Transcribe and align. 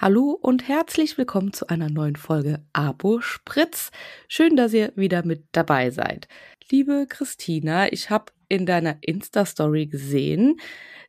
Hallo 0.00 0.38
und 0.40 0.68
herzlich 0.68 1.18
willkommen 1.18 1.52
zu 1.52 1.66
einer 1.66 1.90
neuen 1.90 2.14
Folge 2.14 2.64
Abo 2.72 3.20
Spritz. 3.20 3.90
Schön, 4.28 4.54
dass 4.54 4.72
ihr 4.72 4.92
wieder 4.94 5.26
mit 5.26 5.46
dabei 5.50 5.90
seid. 5.90 6.28
Liebe 6.70 7.06
Christina, 7.08 7.92
ich 7.92 8.08
habe 8.08 8.26
in 8.48 8.64
deiner 8.64 8.98
Insta-Story 9.00 9.86
gesehen, 9.86 10.60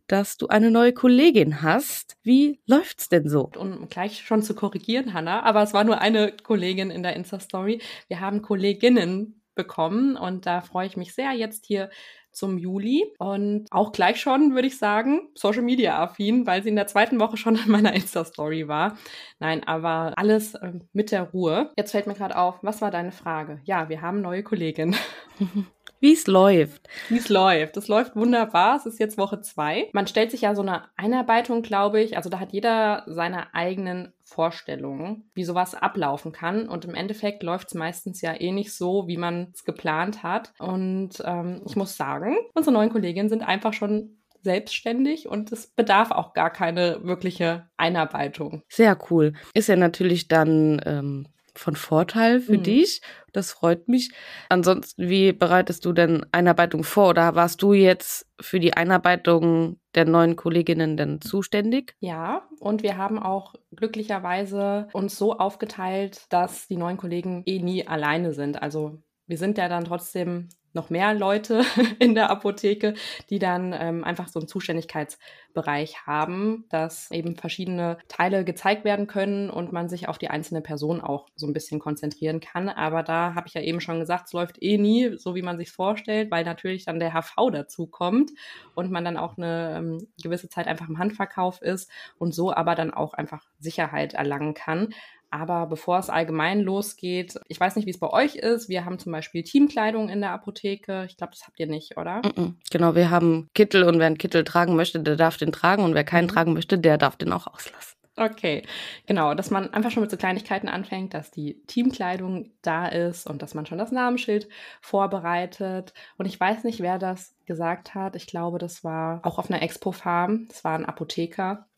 dass 0.07 0.37
du 0.37 0.47
eine 0.47 0.71
neue 0.71 0.91
Kollegin 0.91 1.61
hast. 1.61 2.17
Wie 2.23 2.61
läuft's 2.65 3.09
denn 3.09 3.29
so? 3.29 3.51
Um 3.55 3.89
gleich 3.89 4.23
schon 4.25 4.41
zu 4.41 4.55
korrigieren, 4.55 5.13
Hanna, 5.13 5.43
aber 5.43 5.61
es 5.61 5.73
war 5.73 5.83
nur 5.83 6.01
eine 6.01 6.35
Kollegin 6.35 6.89
in 6.89 7.03
der 7.03 7.15
Insta-Story. 7.15 7.83
Wir 8.07 8.21
haben 8.21 8.41
Kolleginnen 8.41 9.43
bekommen 9.53 10.17
und 10.17 10.47
da 10.47 10.61
freue 10.61 10.87
ich 10.87 10.97
mich 10.97 11.13
sehr, 11.13 11.33
jetzt 11.33 11.67
hier 11.67 11.91
zum 12.39 12.57
Juli 12.57 13.13
und 13.19 13.67
auch 13.69 13.91
gleich 13.91 14.19
schon, 14.19 14.55
würde 14.55 14.67
ich 14.67 14.77
sagen, 14.77 15.29
Social 15.35 15.61
Media 15.61 16.01
affin, 16.01 16.47
weil 16.47 16.63
sie 16.63 16.69
in 16.69 16.75
der 16.75 16.87
zweiten 16.87 17.19
Woche 17.19 17.37
schon 17.37 17.55
in 17.55 17.69
meiner 17.69 17.93
Insta-Story 17.93 18.67
war. 18.67 18.97
Nein, 19.39 19.63
aber 19.65 20.13
alles 20.15 20.55
äh, 20.55 20.71
mit 20.93 21.11
der 21.11 21.23
Ruhe. 21.23 21.71
Jetzt 21.77 21.91
fällt 21.91 22.07
mir 22.07 22.15
gerade 22.15 22.37
auf, 22.37 22.55
was 22.61 22.81
war 22.81 22.91
deine 22.91 23.11
Frage? 23.11 23.59
Ja, 23.65 23.89
wir 23.89 24.01
haben 24.01 24.21
neue 24.21 24.41
Kollegin. 24.41 24.95
wie 25.99 26.13
es 26.13 26.27
läuft. 26.27 26.87
Wie 27.09 27.17
es 27.17 27.29
läuft. 27.29 27.77
Es 27.77 27.87
läuft 27.87 28.15
wunderbar. 28.15 28.77
Es 28.77 28.85
ist 28.85 28.99
jetzt 28.99 29.17
Woche 29.17 29.41
zwei. 29.41 29.89
Man 29.93 30.07
stellt 30.07 30.31
sich 30.31 30.41
ja 30.41 30.55
so 30.55 30.61
eine 30.61 30.83
Einarbeitung, 30.95 31.61
glaube 31.61 32.01
ich. 32.01 32.17
Also 32.17 32.29
da 32.29 32.39
hat 32.39 32.53
jeder 32.53 33.03
seine 33.07 33.53
eigenen 33.53 34.13
Vorstellungen, 34.23 35.29
wie 35.33 35.43
sowas 35.43 35.75
ablaufen 35.75 36.31
kann. 36.31 36.69
Und 36.69 36.85
im 36.85 36.95
Endeffekt 36.95 37.43
läuft 37.43 37.69
es 37.69 37.73
meistens 37.73 38.21
ja 38.21 38.33
eh 38.33 38.51
nicht 38.51 38.73
so, 38.73 39.07
wie 39.07 39.17
man 39.17 39.51
es 39.53 39.65
geplant 39.65 40.23
hat. 40.23 40.53
Und 40.59 41.21
ähm, 41.25 41.61
ich 41.65 41.75
muss 41.75 41.97
sagen, 41.97 42.37
unsere 42.53 42.73
neuen 42.73 42.91
Kolleginnen 42.91 43.29
sind 43.29 43.41
einfach 43.41 43.73
schon 43.73 44.15
selbstständig 44.41 45.27
und 45.27 45.51
es 45.51 45.67
bedarf 45.67 46.11
auch 46.11 46.33
gar 46.33 46.49
keine 46.49 46.99
wirkliche 47.03 47.67
Einarbeitung. 47.77 48.63
Sehr 48.69 48.97
cool. 49.09 49.33
Ist 49.53 49.67
ja 49.67 49.75
natürlich 49.75 50.27
dann 50.27 50.81
ähm, 50.85 51.27
von 51.59 51.75
Vorteil 51.75 52.39
für 52.39 52.57
mhm. 52.57 52.63
dich. 52.63 53.01
Das 53.33 53.51
freut 53.51 53.87
mich. 53.87 54.11
Ansonsten, 54.49 55.09
wie 55.09 55.33
bereitest 55.33 55.85
du 55.85 55.93
denn 55.93 56.25
Einarbeitung 56.31 56.83
vor? 56.83 57.09
Oder 57.09 57.35
warst 57.35 57.61
du 57.61 57.73
jetzt 57.73 58.27
für 58.39 58.59
die 58.59 58.73
Einarbeitung 58.73 59.79
der 59.93 60.05
neuen 60.05 60.35
Kolleginnen 60.35 60.97
denn 60.97 61.21
zuständig? 61.21 61.95
Ja, 61.99 62.47
und 62.59 62.81
wir 62.81 62.97
haben 62.97 63.19
auch 63.19 63.53
glücklicherweise 63.75 64.87
uns 64.93 65.17
so 65.17 65.37
aufgeteilt, 65.37 66.25
dass 66.29 66.67
die 66.67 66.77
neuen 66.77 66.97
Kollegen 66.97 67.43
eh 67.45 67.59
nie 67.59 67.85
alleine 67.85 68.33
sind. 68.33 68.61
Also 68.61 68.97
wir 69.27 69.37
sind 69.37 69.57
ja 69.57 69.69
dann 69.69 69.85
trotzdem 69.85 70.49
noch 70.73 70.89
mehr 70.89 71.13
Leute 71.13 71.63
in 71.99 72.15
der 72.15 72.29
Apotheke, 72.29 72.93
die 73.29 73.39
dann 73.39 73.73
ähm, 73.77 74.03
einfach 74.03 74.27
so 74.27 74.39
einen 74.39 74.47
Zuständigkeitsbereich 74.47 76.05
haben, 76.05 76.65
dass 76.69 77.09
eben 77.11 77.35
verschiedene 77.35 77.97
Teile 78.07 78.43
gezeigt 78.43 78.85
werden 78.85 79.07
können 79.07 79.49
und 79.49 79.71
man 79.71 79.89
sich 79.89 80.07
auf 80.07 80.17
die 80.17 80.29
einzelne 80.29 80.61
Person 80.61 81.01
auch 81.01 81.27
so 81.35 81.47
ein 81.47 81.53
bisschen 81.53 81.79
konzentrieren 81.79 82.39
kann. 82.39 82.69
Aber 82.69 83.01
da 83.01 83.33
habe 83.33 83.47
ich 83.47 83.53
ja 83.53 83.61
eben 83.61 83.81
schon 83.81 83.99
gesagt, 83.99 84.27
es 84.27 84.33
läuft 84.33 84.61
eh 84.61 84.77
nie 84.77 85.17
so, 85.17 85.35
wie 85.35 85.41
man 85.41 85.57
sich 85.57 85.71
vorstellt, 85.71 86.29
weil 86.29 86.43
natürlich 86.45 86.85
dann 86.85 86.99
der 86.99 87.13
HV 87.13 87.51
dazu 87.51 87.87
kommt 87.87 88.31
und 88.75 88.91
man 88.91 89.05
dann 89.05 89.17
auch 89.17 89.37
eine 89.37 89.77
ähm, 89.77 90.07
gewisse 90.21 90.49
Zeit 90.49 90.67
einfach 90.67 90.87
im 90.87 90.99
Handverkauf 90.99 91.61
ist 91.61 91.89
und 92.17 92.33
so 92.33 92.53
aber 92.53 92.75
dann 92.75 92.93
auch 92.93 93.13
einfach 93.13 93.45
Sicherheit 93.59 94.13
erlangen 94.13 94.53
kann. 94.53 94.93
Aber 95.31 95.67
bevor 95.67 95.99
es 95.99 96.09
allgemein 96.09 96.61
losgeht, 96.61 97.39
ich 97.47 97.59
weiß 97.59 97.75
nicht, 97.75 97.85
wie 97.85 97.91
es 97.91 97.99
bei 97.99 98.09
euch 98.09 98.35
ist. 98.35 98.69
Wir 98.69 98.85
haben 98.85 98.97
zum 98.99 99.11
Beispiel 99.11 99.43
Teamkleidung 99.43 100.09
in 100.09 100.21
der 100.21 100.31
Apotheke. 100.31 101.05
Ich 101.07 101.17
glaube, 101.17 101.33
das 101.33 101.45
habt 101.45 101.59
ihr 101.59 101.67
nicht, 101.67 101.97
oder? 101.97 102.19
Mm 102.19 102.27
-mm. 102.29 102.53
Genau, 102.71 102.95
wir 102.95 103.09
haben 103.09 103.49
Kittel 103.53 103.83
und 103.83 103.99
wer 103.99 104.07
einen 104.07 104.17
Kittel 104.17 104.43
tragen 104.43 104.75
möchte, 104.75 104.99
der 104.99 105.15
darf 105.15 105.37
den 105.37 105.51
tragen 105.51 105.83
und 105.83 105.93
wer 105.93 106.03
keinen 106.03 106.25
mhm. 106.25 106.31
tragen 106.31 106.53
möchte, 106.53 106.79
der 106.79 106.97
darf 106.97 107.15
den 107.15 107.31
auch 107.31 107.47
auslassen. 107.47 107.99
Okay, 108.19 108.63
genau, 109.05 109.33
dass 109.33 109.49
man 109.49 109.73
einfach 109.73 109.91
schon 109.91 110.01
mit 110.01 110.11
so 110.11 110.17
Kleinigkeiten 110.17 110.67
anfängt, 110.67 111.13
dass 111.13 111.31
die 111.31 111.63
Teamkleidung 111.67 112.51
da 112.61 112.87
ist 112.87 113.25
und 113.25 113.41
dass 113.41 113.53
man 113.53 113.65
schon 113.65 113.77
das 113.77 113.93
Namensschild 113.93 114.49
vorbereitet. 114.81 115.93
Und 116.17 116.25
ich 116.25 116.37
weiß 116.37 116.65
nicht, 116.65 116.81
wer 116.81 116.99
das 116.99 117.37
gesagt 117.45 117.95
hat. 117.95 118.17
Ich 118.17 118.27
glaube, 118.27 118.57
das 118.59 118.83
war 118.83 119.21
auch 119.23 119.39
auf 119.39 119.49
einer 119.49 119.61
Expo-Farm. 119.61 120.47
Das 120.49 120.65
war 120.65 120.75
ein 120.75 120.85
Apotheker 120.85 121.68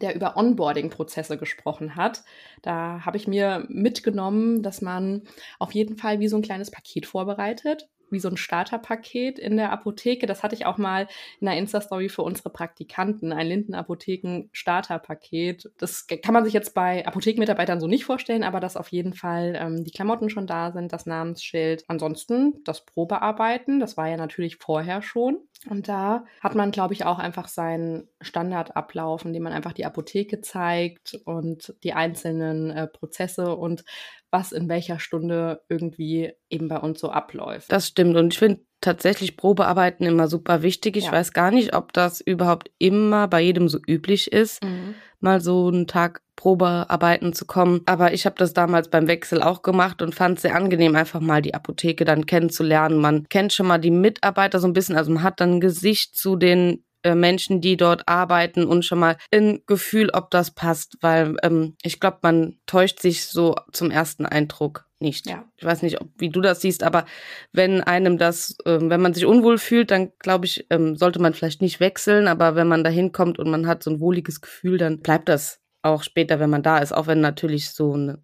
der 0.00 0.14
über 0.14 0.36
Onboarding-Prozesse 0.36 1.38
gesprochen 1.38 1.96
hat. 1.96 2.22
Da 2.62 3.04
habe 3.04 3.16
ich 3.16 3.28
mir 3.28 3.66
mitgenommen, 3.68 4.62
dass 4.62 4.80
man 4.80 5.22
auf 5.58 5.72
jeden 5.72 5.96
Fall 5.96 6.20
wie 6.20 6.28
so 6.28 6.36
ein 6.36 6.42
kleines 6.42 6.70
Paket 6.70 7.06
vorbereitet, 7.06 7.88
wie 8.12 8.20
so 8.20 8.28
ein 8.28 8.36
Starterpaket 8.36 9.38
in 9.38 9.56
der 9.56 9.72
Apotheke. 9.72 10.26
Das 10.26 10.42
hatte 10.42 10.54
ich 10.54 10.66
auch 10.66 10.76
mal 10.78 11.08
in 11.40 11.46
der 11.46 11.56
Insta-Story 11.56 12.10
für 12.10 12.22
unsere 12.22 12.50
Praktikanten, 12.50 13.32
ein 13.32 13.46
Linden-Apotheken-Starterpaket. 13.46 15.70
Das 15.78 16.06
kann 16.06 16.34
man 16.34 16.44
sich 16.44 16.52
jetzt 16.52 16.74
bei 16.74 17.06
Apothekenmitarbeitern 17.06 17.80
so 17.80 17.86
nicht 17.86 18.04
vorstellen, 18.04 18.44
aber 18.44 18.60
dass 18.60 18.76
auf 18.76 18.88
jeden 18.88 19.14
Fall 19.14 19.56
ähm, 19.58 19.82
die 19.84 19.90
Klamotten 19.90 20.28
schon 20.30 20.46
da 20.46 20.70
sind, 20.72 20.92
das 20.92 21.06
Namensschild. 21.06 21.84
Ansonsten 21.88 22.62
das 22.64 22.84
Probearbeiten, 22.84 23.80
das 23.80 23.96
war 23.96 24.08
ja 24.08 24.18
natürlich 24.18 24.58
vorher 24.58 25.00
schon. 25.02 25.38
Und 25.68 25.86
da 25.86 26.24
hat 26.40 26.54
man, 26.54 26.72
glaube 26.72 26.92
ich, 26.92 27.04
auch 27.04 27.18
einfach 27.18 27.46
seinen 27.46 28.08
Standardablauf, 28.20 29.24
in 29.24 29.32
dem 29.32 29.44
man 29.44 29.52
einfach 29.52 29.72
die 29.72 29.84
Apotheke 29.84 30.40
zeigt 30.40 31.20
und 31.24 31.74
die 31.84 31.92
einzelnen 31.92 32.70
äh, 32.70 32.88
Prozesse 32.88 33.54
und 33.54 33.84
was 34.30 34.50
in 34.52 34.68
welcher 34.68 34.98
Stunde 34.98 35.62
irgendwie 35.68 36.32
eben 36.50 36.68
bei 36.68 36.78
uns 36.78 36.98
so 36.98 37.10
abläuft. 37.10 37.70
Das 37.70 37.86
stimmt. 37.86 38.16
Und 38.16 38.32
ich 38.32 38.38
finde 38.38 38.60
tatsächlich 38.80 39.36
Probearbeiten 39.36 40.04
immer 40.04 40.26
super 40.26 40.62
wichtig. 40.62 40.96
Ich 40.96 41.06
ja. 41.06 41.12
weiß 41.12 41.32
gar 41.32 41.50
nicht, 41.50 41.74
ob 41.76 41.92
das 41.92 42.20
überhaupt 42.20 42.70
immer 42.78 43.28
bei 43.28 43.40
jedem 43.40 43.68
so 43.68 43.78
üblich 43.86 44.32
ist, 44.32 44.64
mhm. 44.64 44.94
Mal 45.22 45.40
so 45.40 45.68
einen 45.68 45.86
Tag 45.86 46.22
Probearbeiten 46.36 47.32
zu 47.32 47.46
kommen. 47.46 47.82
Aber 47.86 48.12
ich 48.12 48.26
habe 48.26 48.36
das 48.38 48.52
damals 48.52 48.88
beim 48.88 49.06
Wechsel 49.06 49.42
auch 49.42 49.62
gemacht 49.62 50.02
und 50.02 50.14
fand 50.14 50.36
es 50.36 50.42
sehr 50.42 50.56
angenehm, 50.56 50.96
einfach 50.96 51.20
mal 51.20 51.42
die 51.42 51.54
Apotheke 51.54 52.04
dann 52.04 52.26
kennenzulernen. 52.26 52.98
Man 52.98 53.28
kennt 53.28 53.52
schon 53.52 53.66
mal 53.66 53.78
die 53.78 53.90
Mitarbeiter 53.90 54.58
so 54.58 54.66
ein 54.66 54.72
bisschen, 54.72 54.96
also 54.96 55.12
man 55.12 55.22
hat 55.22 55.40
dann 55.40 55.54
ein 55.54 55.60
Gesicht 55.60 56.16
zu 56.16 56.36
den 56.36 56.84
äh, 57.04 57.14
Menschen, 57.14 57.60
die 57.60 57.76
dort 57.76 58.08
arbeiten 58.08 58.64
und 58.64 58.84
schon 58.84 58.98
mal 58.98 59.16
ein 59.32 59.60
Gefühl, 59.66 60.10
ob 60.12 60.30
das 60.30 60.52
passt, 60.52 60.98
weil 61.00 61.36
ähm, 61.42 61.74
ich 61.82 62.00
glaube, 62.00 62.18
man 62.22 62.58
täuscht 62.66 63.00
sich 63.00 63.26
so 63.26 63.56
zum 63.72 63.90
ersten 63.90 64.24
Eindruck 64.24 64.86
nicht. 65.02 65.26
Ja. 65.26 65.44
Ich 65.56 65.64
weiß 65.64 65.82
nicht, 65.82 66.00
ob, 66.00 66.08
wie 66.16 66.30
du 66.30 66.40
das 66.40 66.62
siehst, 66.62 66.82
aber 66.82 67.04
wenn 67.52 67.82
einem 67.82 68.16
das, 68.16 68.56
ähm, 68.64 68.88
wenn 68.88 69.02
man 69.02 69.12
sich 69.12 69.26
unwohl 69.26 69.58
fühlt, 69.58 69.90
dann 69.90 70.12
glaube 70.18 70.46
ich, 70.46 70.66
ähm, 70.70 70.96
sollte 70.96 71.20
man 71.20 71.34
vielleicht 71.34 71.60
nicht 71.60 71.80
wechseln, 71.80 72.28
aber 72.28 72.54
wenn 72.54 72.68
man 72.68 72.84
da 72.84 72.90
hinkommt 72.90 73.38
und 73.38 73.50
man 73.50 73.66
hat 73.66 73.82
so 73.82 73.90
ein 73.90 74.00
wohliges 74.00 74.40
Gefühl, 74.40 74.78
dann 74.78 75.00
bleibt 75.00 75.28
das 75.28 75.60
auch 75.82 76.02
später, 76.02 76.40
wenn 76.40 76.50
man 76.50 76.62
da 76.62 76.78
ist, 76.78 76.92
auch 76.92 77.06
wenn 77.06 77.20
natürlich 77.20 77.70
so 77.70 77.92
eine 77.92 78.22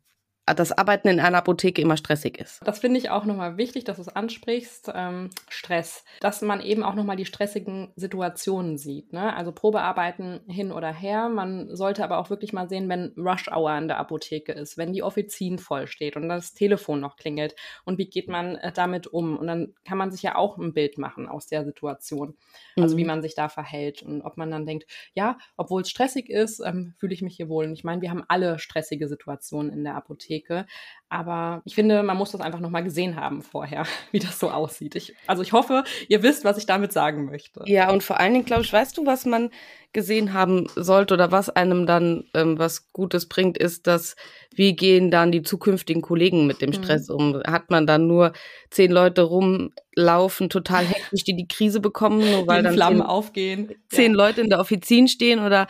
das 0.54 0.72
Arbeiten 0.72 1.08
in 1.08 1.20
einer 1.20 1.38
Apotheke 1.38 1.82
immer 1.82 1.96
stressig 1.96 2.38
ist. 2.38 2.60
Das 2.64 2.78
finde 2.78 2.98
ich 2.98 3.10
auch 3.10 3.24
nochmal 3.24 3.56
wichtig, 3.56 3.84
dass 3.84 3.96
du 3.96 4.02
es 4.02 4.08
ansprichst. 4.08 4.90
Ähm, 4.94 5.30
Stress. 5.48 6.04
Dass 6.20 6.42
man 6.42 6.60
eben 6.60 6.82
auch 6.82 6.94
nochmal 6.94 7.16
die 7.16 7.24
stressigen 7.24 7.92
Situationen 7.96 8.78
sieht. 8.78 9.12
Ne? 9.12 9.34
Also 9.34 9.52
Probearbeiten 9.52 10.40
hin 10.48 10.72
oder 10.72 10.92
her. 10.92 11.28
Man 11.28 11.74
sollte 11.74 12.04
aber 12.04 12.18
auch 12.18 12.30
wirklich 12.30 12.52
mal 12.52 12.68
sehen, 12.68 12.88
wenn 12.88 13.12
Rush 13.16 13.48
Hour 13.48 13.76
in 13.76 13.88
der 13.88 13.98
Apotheke 13.98 14.52
ist, 14.52 14.78
wenn 14.78 14.92
die 14.92 15.02
Offizin 15.02 15.58
voll 15.58 15.86
steht 15.86 16.16
und 16.16 16.28
das 16.28 16.54
Telefon 16.54 17.00
noch 17.00 17.16
klingelt. 17.16 17.54
Und 17.84 17.98
wie 17.98 18.08
geht 18.08 18.28
man 18.28 18.56
äh, 18.56 18.72
damit 18.72 19.06
um? 19.06 19.36
Und 19.36 19.46
dann 19.46 19.74
kann 19.84 19.98
man 19.98 20.10
sich 20.10 20.22
ja 20.22 20.36
auch 20.36 20.58
ein 20.58 20.72
Bild 20.72 20.98
machen 20.98 21.28
aus 21.28 21.46
der 21.46 21.64
Situation. 21.64 22.36
Also 22.76 22.94
mhm. 22.94 22.98
wie 22.98 23.04
man 23.04 23.22
sich 23.22 23.34
da 23.34 23.48
verhält. 23.48 24.02
Und 24.02 24.22
ob 24.22 24.36
man 24.36 24.50
dann 24.50 24.66
denkt, 24.66 24.86
ja, 25.14 25.38
obwohl 25.56 25.82
es 25.82 25.90
stressig 25.90 26.28
ist, 26.30 26.60
ähm, 26.60 26.94
fühle 26.98 27.14
ich 27.14 27.22
mich 27.22 27.36
hier 27.36 27.48
wohl. 27.48 27.66
Und 27.66 27.72
ich 27.72 27.84
meine, 27.84 28.02
wir 28.02 28.10
haben 28.10 28.24
alle 28.28 28.58
stressige 28.58 29.08
Situationen 29.08 29.72
in 29.72 29.84
der 29.84 29.96
Apotheke. 29.96 30.37
Apotheke. 30.38 30.66
Aber 31.10 31.62
ich 31.64 31.74
finde, 31.74 32.02
man 32.02 32.18
muss 32.18 32.32
das 32.32 32.42
einfach 32.42 32.60
nochmal 32.60 32.84
gesehen 32.84 33.16
haben 33.16 33.40
vorher, 33.40 33.84
wie 34.12 34.18
das 34.18 34.38
so 34.38 34.50
aussieht. 34.50 34.94
Ich, 34.94 35.14
also 35.26 35.42
ich 35.42 35.52
hoffe, 35.52 35.84
ihr 36.08 36.22
wisst, 36.22 36.44
was 36.44 36.58
ich 36.58 36.66
damit 36.66 36.92
sagen 36.92 37.24
möchte. 37.24 37.62
Ja, 37.66 37.90
und 37.90 38.02
vor 38.02 38.20
allen 38.20 38.34
Dingen, 38.34 38.44
glaube 38.44 38.62
ich, 38.62 38.72
weißt 38.72 38.96
du, 38.98 39.06
was 39.06 39.24
man 39.24 39.50
gesehen 39.94 40.34
haben 40.34 40.66
sollte 40.76 41.14
oder 41.14 41.32
was 41.32 41.48
einem 41.48 41.86
dann 41.86 42.24
ähm, 42.34 42.58
was 42.58 42.92
Gutes 42.92 43.26
bringt, 43.26 43.56
ist, 43.56 43.86
dass 43.86 44.16
wie 44.54 44.76
gehen 44.76 45.10
dann 45.10 45.32
die 45.32 45.40
zukünftigen 45.40 46.02
Kollegen 46.02 46.46
mit 46.46 46.60
dem. 46.60 46.74
Stress 46.74 47.08
mhm. 47.08 47.14
um? 47.14 47.42
Hat 47.46 47.70
man 47.70 47.86
dann 47.86 48.06
nur 48.06 48.34
zehn 48.70 48.92
Leute 48.92 49.22
rumlaufen, 49.22 50.50
total 50.50 50.84
hektisch, 50.84 51.24
die 51.24 51.36
die 51.36 51.48
Krise 51.48 51.80
bekommen, 51.80 52.18
nur 52.18 52.46
weil 52.46 52.62
dann 52.62 52.74
Flammen 52.74 52.98
zehn, 52.98 53.06
aufgehen, 53.06 53.74
zehn 53.88 54.12
ja. 54.12 54.18
Leute 54.18 54.42
in 54.42 54.50
der 54.50 54.60
Offizin 54.60 55.08
stehen 55.08 55.38
oder 55.38 55.66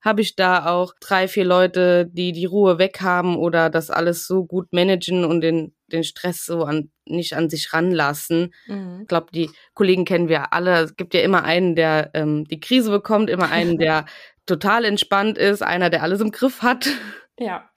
habe 0.00 0.20
ich 0.20 0.36
da 0.36 0.66
auch 0.66 0.94
drei, 1.00 1.28
vier 1.28 1.44
Leute, 1.44 2.06
die 2.06 2.32
die 2.32 2.44
Ruhe 2.44 2.78
weg 2.78 3.00
haben 3.00 3.36
oder 3.36 3.70
das 3.70 3.90
alles 3.90 4.26
so 4.26 4.44
gut 4.44 4.72
managen 4.72 5.24
und 5.24 5.40
den, 5.40 5.74
den 5.88 6.04
Stress 6.04 6.46
so 6.46 6.64
an, 6.64 6.90
nicht 7.04 7.34
an 7.34 7.50
sich 7.50 7.72
ranlassen. 7.72 8.54
Mhm. 8.66 9.00
Ich 9.02 9.08
glaube, 9.08 9.26
die 9.32 9.50
Kollegen 9.74 10.04
kennen 10.04 10.28
wir 10.28 10.52
alle. 10.52 10.82
Es 10.82 10.96
gibt 10.96 11.14
ja 11.14 11.20
immer 11.20 11.44
einen, 11.44 11.74
der 11.74 12.10
ähm, 12.14 12.44
die 12.44 12.60
Krise 12.60 12.90
bekommt, 12.90 13.28
immer 13.28 13.50
einen, 13.50 13.78
der 13.78 14.06
total 14.46 14.84
entspannt 14.84 15.36
ist, 15.36 15.62
einer, 15.62 15.90
der 15.90 16.02
alles 16.02 16.20
im 16.20 16.30
Griff 16.30 16.62
hat. 16.62 16.88
Ja. 17.38 17.68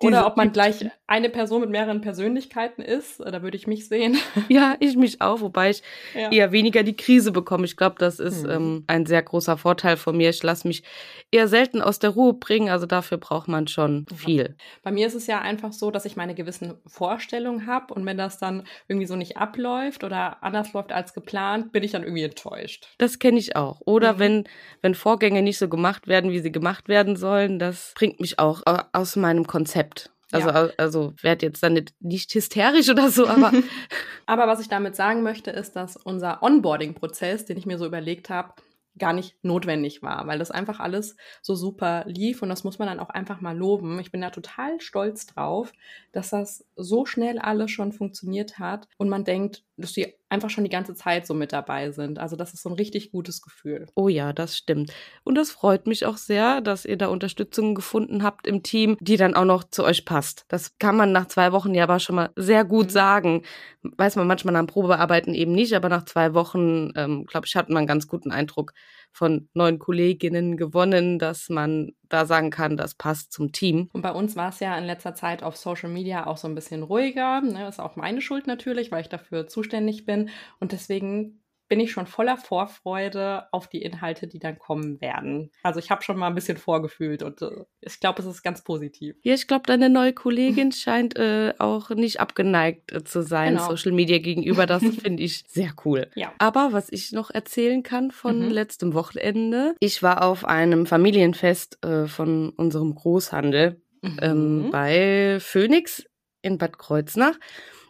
Oder 0.00 0.26
ob 0.26 0.36
man 0.36 0.52
gleich 0.52 0.86
eine 1.08 1.28
Person 1.28 1.62
mit 1.62 1.70
mehreren 1.70 2.00
Persönlichkeiten 2.00 2.82
ist, 2.82 3.20
da 3.20 3.42
würde 3.42 3.56
ich 3.56 3.66
mich 3.66 3.88
sehen. 3.88 4.16
Ja, 4.48 4.76
ich 4.80 4.96
mich 4.96 5.20
auch, 5.20 5.40
wobei 5.40 5.70
ich 5.70 5.82
ja. 6.14 6.30
eher 6.30 6.52
weniger 6.52 6.82
die 6.82 6.96
Krise 6.96 7.32
bekomme. 7.32 7.64
Ich 7.64 7.76
glaube, 7.76 7.96
das 7.98 8.18
ist 8.18 8.44
hm. 8.44 8.50
ähm, 8.50 8.84
ein 8.86 9.04
sehr 9.04 9.22
großer 9.22 9.58
Vorteil 9.58 9.96
von 9.96 10.16
mir. 10.16 10.30
Ich 10.30 10.42
lasse 10.42 10.66
mich 10.66 10.84
eher 11.30 11.48
selten 11.48 11.82
aus 11.82 11.98
der 11.98 12.10
Ruhe 12.10 12.34
bringen, 12.34 12.68
also 12.68 12.86
dafür 12.86 13.18
braucht 13.18 13.48
man 13.48 13.66
schon 13.66 14.06
viel. 14.14 14.56
Bei 14.82 14.90
mir 14.90 15.06
ist 15.06 15.14
es 15.14 15.26
ja 15.26 15.40
einfach 15.40 15.72
so, 15.72 15.90
dass 15.90 16.04
ich 16.04 16.16
meine 16.16 16.34
gewissen 16.34 16.74
Vorstellungen 16.86 17.66
habe 17.66 17.92
und 17.94 18.06
wenn 18.06 18.16
das 18.16 18.38
dann 18.38 18.64
irgendwie 18.86 19.06
so 19.06 19.16
nicht 19.16 19.36
abläuft 19.36 20.04
oder 20.04 20.42
anders 20.42 20.72
läuft 20.72 20.92
als 20.92 21.12
geplant, 21.12 21.72
bin 21.72 21.82
ich 21.82 21.90
dann 21.90 22.04
irgendwie 22.04 22.22
enttäuscht. 22.22 22.88
Das 22.98 23.18
kenne 23.18 23.38
ich 23.38 23.56
auch. 23.56 23.80
Oder 23.84 24.14
mhm. 24.14 24.18
wenn, 24.18 24.44
wenn 24.82 24.94
Vorgänge 24.94 25.42
nicht 25.42 25.58
so 25.58 25.68
gemacht 25.68 26.06
werden, 26.06 26.30
wie 26.30 26.40
sie 26.40 26.52
gemacht 26.52 26.88
werden 26.88 27.16
sollen, 27.16 27.58
das 27.58 27.92
bringt 27.94 28.20
mich 28.20 28.38
auch 28.38 28.62
aus 28.92 29.07
aus 29.08 29.16
meinem 29.16 29.46
Konzept. 29.46 30.10
Also, 30.30 30.50
ja. 30.50 30.68
also 30.76 31.14
werd 31.22 31.42
jetzt 31.42 31.62
dann 31.62 31.72
nicht, 31.72 31.94
nicht 32.00 32.34
hysterisch 32.34 32.90
oder 32.90 33.10
so, 33.10 33.26
aber. 33.26 33.50
aber 34.26 34.46
was 34.46 34.60
ich 34.60 34.68
damit 34.68 34.94
sagen 34.94 35.22
möchte, 35.22 35.50
ist, 35.50 35.74
dass 35.74 35.96
unser 35.96 36.42
Onboarding-Prozess, 36.42 37.46
den 37.46 37.56
ich 37.56 37.64
mir 37.64 37.78
so 37.78 37.86
überlegt 37.86 38.28
habe, 38.28 38.52
gar 38.98 39.12
nicht 39.12 39.36
notwendig 39.42 40.02
war, 40.02 40.26
weil 40.26 40.38
das 40.38 40.50
einfach 40.50 40.80
alles 40.80 41.16
so 41.40 41.54
super 41.54 42.04
lief 42.06 42.42
und 42.42 42.48
das 42.48 42.64
muss 42.64 42.78
man 42.78 42.88
dann 42.88 43.00
auch 43.00 43.10
einfach 43.10 43.40
mal 43.40 43.56
loben. 43.56 43.98
Ich 44.00 44.10
bin 44.10 44.20
da 44.20 44.30
total 44.30 44.80
stolz 44.80 45.26
drauf, 45.26 45.72
dass 46.12 46.30
das 46.30 46.66
so 46.76 47.06
schnell 47.06 47.38
alles 47.38 47.70
schon 47.70 47.92
funktioniert 47.92 48.58
hat 48.58 48.88
und 48.98 49.08
man 49.08 49.24
denkt, 49.24 49.62
dass 49.76 49.92
die 49.92 50.14
einfach 50.28 50.50
schon 50.50 50.64
die 50.64 50.70
ganze 50.70 50.94
Zeit 50.94 51.26
so 51.26 51.34
mit 51.34 51.52
dabei 51.52 51.90
sind. 51.90 52.18
Also 52.18 52.36
das 52.36 52.52
ist 52.52 52.62
so 52.62 52.68
ein 52.68 52.74
richtig 52.74 53.10
gutes 53.12 53.40
Gefühl. 53.42 53.86
Oh 53.94 54.08
ja, 54.08 54.32
das 54.32 54.56
stimmt. 54.56 54.92
Und 55.24 55.36
das 55.36 55.50
freut 55.50 55.86
mich 55.86 56.04
auch 56.04 56.16
sehr, 56.16 56.60
dass 56.60 56.84
ihr 56.84 56.96
da 56.96 57.08
Unterstützung 57.08 57.74
gefunden 57.74 58.22
habt 58.22 58.46
im 58.46 58.62
Team, 58.62 58.96
die 59.00 59.16
dann 59.16 59.34
auch 59.34 59.44
noch 59.44 59.64
zu 59.64 59.84
euch 59.84 60.04
passt. 60.04 60.44
Das 60.48 60.78
kann 60.78 60.96
man 60.96 61.12
nach 61.12 61.26
zwei 61.26 61.52
Wochen 61.52 61.74
ja 61.74 61.84
aber 61.84 61.98
schon 61.98 62.16
mal 62.16 62.30
sehr 62.36 62.64
gut 62.64 62.86
mhm. 62.86 62.90
sagen. 62.90 63.42
Weiß 63.82 64.16
man 64.16 64.26
manchmal 64.26 64.56
am 64.56 64.66
Probearbeiten 64.66 65.34
eben 65.34 65.52
nicht, 65.52 65.72
aber 65.74 65.88
nach 65.88 66.04
zwei 66.04 66.34
Wochen, 66.34 66.92
ähm, 66.96 67.24
glaube 67.24 67.46
ich, 67.46 67.56
hat 67.56 67.68
man 67.68 67.78
einen 67.78 67.86
ganz 67.86 68.06
guten 68.06 68.30
Eindruck 68.30 68.74
von 69.12 69.48
neuen 69.54 69.78
Kolleginnen 69.78 70.56
gewonnen, 70.56 71.18
dass 71.18 71.48
man 71.48 71.92
da 72.08 72.26
sagen 72.26 72.50
kann, 72.50 72.76
das 72.76 72.94
passt 72.94 73.32
zum 73.32 73.52
Team. 73.52 73.88
Und 73.92 74.02
bei 74.02 74.12
uns 74.12 74.36
war 74.36 74.50
es 74.50 74.60
ja 74.60 74.76
in 74.78 74.84
letzter 74.84 75.14
Zeit 75.14 75.42
auf 75.42 75.56
Social 75.56 75.90
Media 75.90 76.26
auch 76.26 76.36
so 76.36 76.48
ein 76.48 76.54
bisschen 76.54 76.82
ruhiger. 76.82 77.40
Ne? 77.40 77.68
Ist 77.68 77.80
auch 77.80 77.96
meine 77.96 78.20
Schuld 78.20 78.46
natürlich, 78.46 78.90
weil 78.92 79.02
ich 79.02 79.08
dafür 79.08 79.46
zuständig 79.46 80.06
bin. 80.06 80.30
Und 80.60 80.72
deswegen 80.72 81.40
bin 81.68 81.80
ich 81.80 81.92
schon 81.92 82.06
voller 82.06 82.36
Vorfreude 82.36 83.46
auf 83.52 83.68
die 83.68 83.82
Inhalte, 83.82 84.26
die 84.26 84.38
dann 84.38 84.58
kommen 84.58 85.00
werden. 85.00 85.50
Also 85.62 85.78
ich 85.78 85.90
habe 85.90 86.02
schon 86.02 86.16
mal 86.16 86.28
ein 86.28 86.34
bisschen 86.34 86.56
vorgefühlt 86.56 87.22
und 87.22 87.42
äh, 87.42 87.64
ich 87.80 88.00
glaube, 88.00 88.22
es 88.22 88.26
ist 88.26 88.42
ganz 88.42 88.64
positiv. 88.64 89.16
Ja, 89.22 89.34
ich 89.34 89.46
glaube, 89.46 89.64
deine 89.66 89.90
neue 89.90 90.12
Kollegin 90.12 90.72
scheint 90.72 91.16
äh, 91.16 91.54
auch 91.58 91.90
nicht 91.90 92.20
abgeneigt 92.20 92.92
äh, 92.92 93.04
zu 93.04 93.22
sein 93.22 93.54
genau. 93.54 93.68
Social 93.68 93.92
Media 93.92 94.18
gegenüber. 94.18 94.66
Das 94.66 94.82
finde 95.02 95.22
ich 95.22 95.44
sehr 95.46 95.72
cool. 95.84 96.08
Ja. 96.14 96.32
Aber 96.38 96.72
was 96.72 96.90
ich 96.90 97.12
noch 97.12 97.30
erzählen 97.30 97.82
kann 97.82 98.10
von 98.10 98.46
mhm. 98.46 98.50
letztem 98.50 98.94
Wochenende, 98.94 99.74
ich 99.80 100.02
war 100.02 100.22
auf 100.22 100.44
einem 100.44 100.86
Familienfest 100.86 101.84
äh, 101.84 102.06
von 102.06 102.50
unserem 102.50 102.94
Großhandel 102.94 103.80
mhm. 104.02 104.16
ähm, 104.22 104.68
bei 104.70 105.38
Phoenix 105.40 106.04
in 106.42 106.58
Bad 106.58 106.78
Kreuznach. 106.78 107.38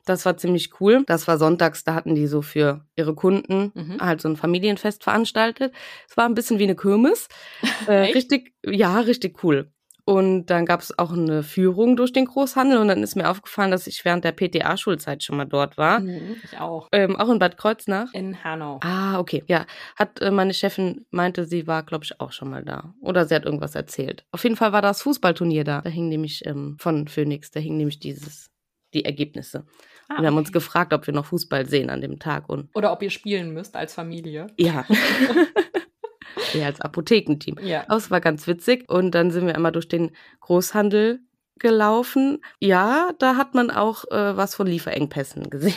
Das 0.09 0.25
war 0.25 0.37
ziemlich 0.37 0.81
cool. 0.81 1.05
Das 1.07 1.29
war 1.29 1.39
sonntags, 1.39 1.85
da 1.85 1.95
hatten 1.95 2.15
die 2.15 2.27
so 2.27 2.43
für 2.43 2.85
ihre 2.97 3.15
Kunden 3.15 3.73
mhm. 3.75 4.01
halt 4.01 4.21
so 4.21 4.29
ein 4.29 4.37
Familienfest 4.37 5.05
veranstaltet. 5.05 5.75
Es 6.09 6.17
war 6.17 6.25
ein 6.25 6.35
bisschen 6.35 6.59
wie 6.59 6.65
eine 6.65 6.77
Kirmes. 6.77 7.29
Äh, 7.87 8.13
richtig, 8.13 8.55
ja, 8.67 9.01
richtig 9.01 9.43
cool. 9.43 9.71
Und 10.09 10.47
dann 10.47 10.65
gab 10.65 10.81
es 10.81 10.99
auch 10.99 11.13
eine 11.13 11.43
Führung 11.43 11.97
durch 11.97 12.13
den 12.13 12.25
Großhandel 12.25 12.79
und 12.79 12.89
dann 12.89 13.03
ist 13.03 13.15
mir 13.15 13.29
aufgefallen, 13.29 13.71
dass 13.71 13.87
ich 13.87 14.05
während 14.05 14.25
der 14.25 14.33
PTA-Schulzeit 14.33 15.23
schon 15.23 15.37
mal 15.37 15.45
dort 15.45 15.77
war. 15.77 16.01
Mhm, 16.01 16.37
ich 16.43 16.59
auch. 16.59 16.89
Ähm, 16.93 17.17
auch 17.17 17.29
in 17.29 17.39
Bad 17.39 17.57
Kreuznach. 17.57 18.13
In 18.15 18.43
Hanau. 18.43 18.81
Ah, 18.83 19.19
okay. 19.19 19.45
Ja, 19.49 19.67
hat 19.97 20.21
äh, 20.21 20.31
meine 20.31 20.55
Chefin 20.55 21.05
meinte, 21.11 21.45
sie 21.45 21.67
war, 21.67 21.83
glaube 21.83 22.05
ich, 22.05 22.21
auch 22.21 22.33
schon 22.33 22.51
mal 22.51 22.65
da. 22.65 22.95
Oder 23.01 23.27
sie 23.27 23.35
hat 23.35 23.45
irgendwas 23.45 23.75
erzählt. 23.75 24.25
Auf 24.33 24.45
jeden 24.45 24.57
Fall 24.57 24.73
war 24.73 24.83
das 24.83 25.03
Fußballturnier 25.03 25.65
da. 25.65 25.83
Da 25.83 25.91
hing 25.91 26.09
nämlich 26.09 26.45
ähm, 26.47 26.77
von 26.79 27.07
Phoenix, 27.07 27.51
da 27.51 27.61
hing 27.61 27.77
nämlich 27.77 28.01
dieses 28.01 28.51
die 28.99 29.05
Ergebnisse. 29.05 29.65
Ah, 30.09 30.17
und 30.17 30.23
wir 30.23 30.29
haben 30.29 30.37
uns 30.37 30.53
gefragt, 30.53 30.93
ob 30.93 31.07
wir 31.07 31.15
noch 31.15 31.27
Fußball 31.27 31.67
sehen 31.67 31.91
an 31.91 32.01
dem 32.01 32.19
Tag. 32.19 32.49
Und 32.49 32.71
Oder 32.75 32.93
ob 32.93 33.03
ihr 33.03 33.11
spielen 33.11 33.53
müsst 33.53 33.77
als 33.77 33.95
Familie. 33.95 34.49
Ja. 34.57 34.85
ja, 36.55 36.67
als 36.67 36.81
Apothekenteam. 36.81 37.59
Ja. 37.63 37.85
Aber 37.87 37.97
es 37.97 38.11
war 38.11 38.21
ganz 38.21 38.47
witzig. 38.47 38.89
Und 38.89 39.13
dann 39.13 39.31
sind 39.31 39.47
wir 39.47 39.55
einmal 39.55 39.73
durch 39.73 39.89
den 39.89 40.11
Großhandel 40.41 41.21
gelaufen. 41.59 42.39
Ja, 42.61 43.11
da 43.19 43.37
hat 43.37 43.55
man 43.55 43.71
auch 43.71 44.05
äh, 44.11 44.37
was 44.37 44.55
von 44.55 44.67
Lieferengpässen 44.67 45.51
gesehen. 45.51 45.75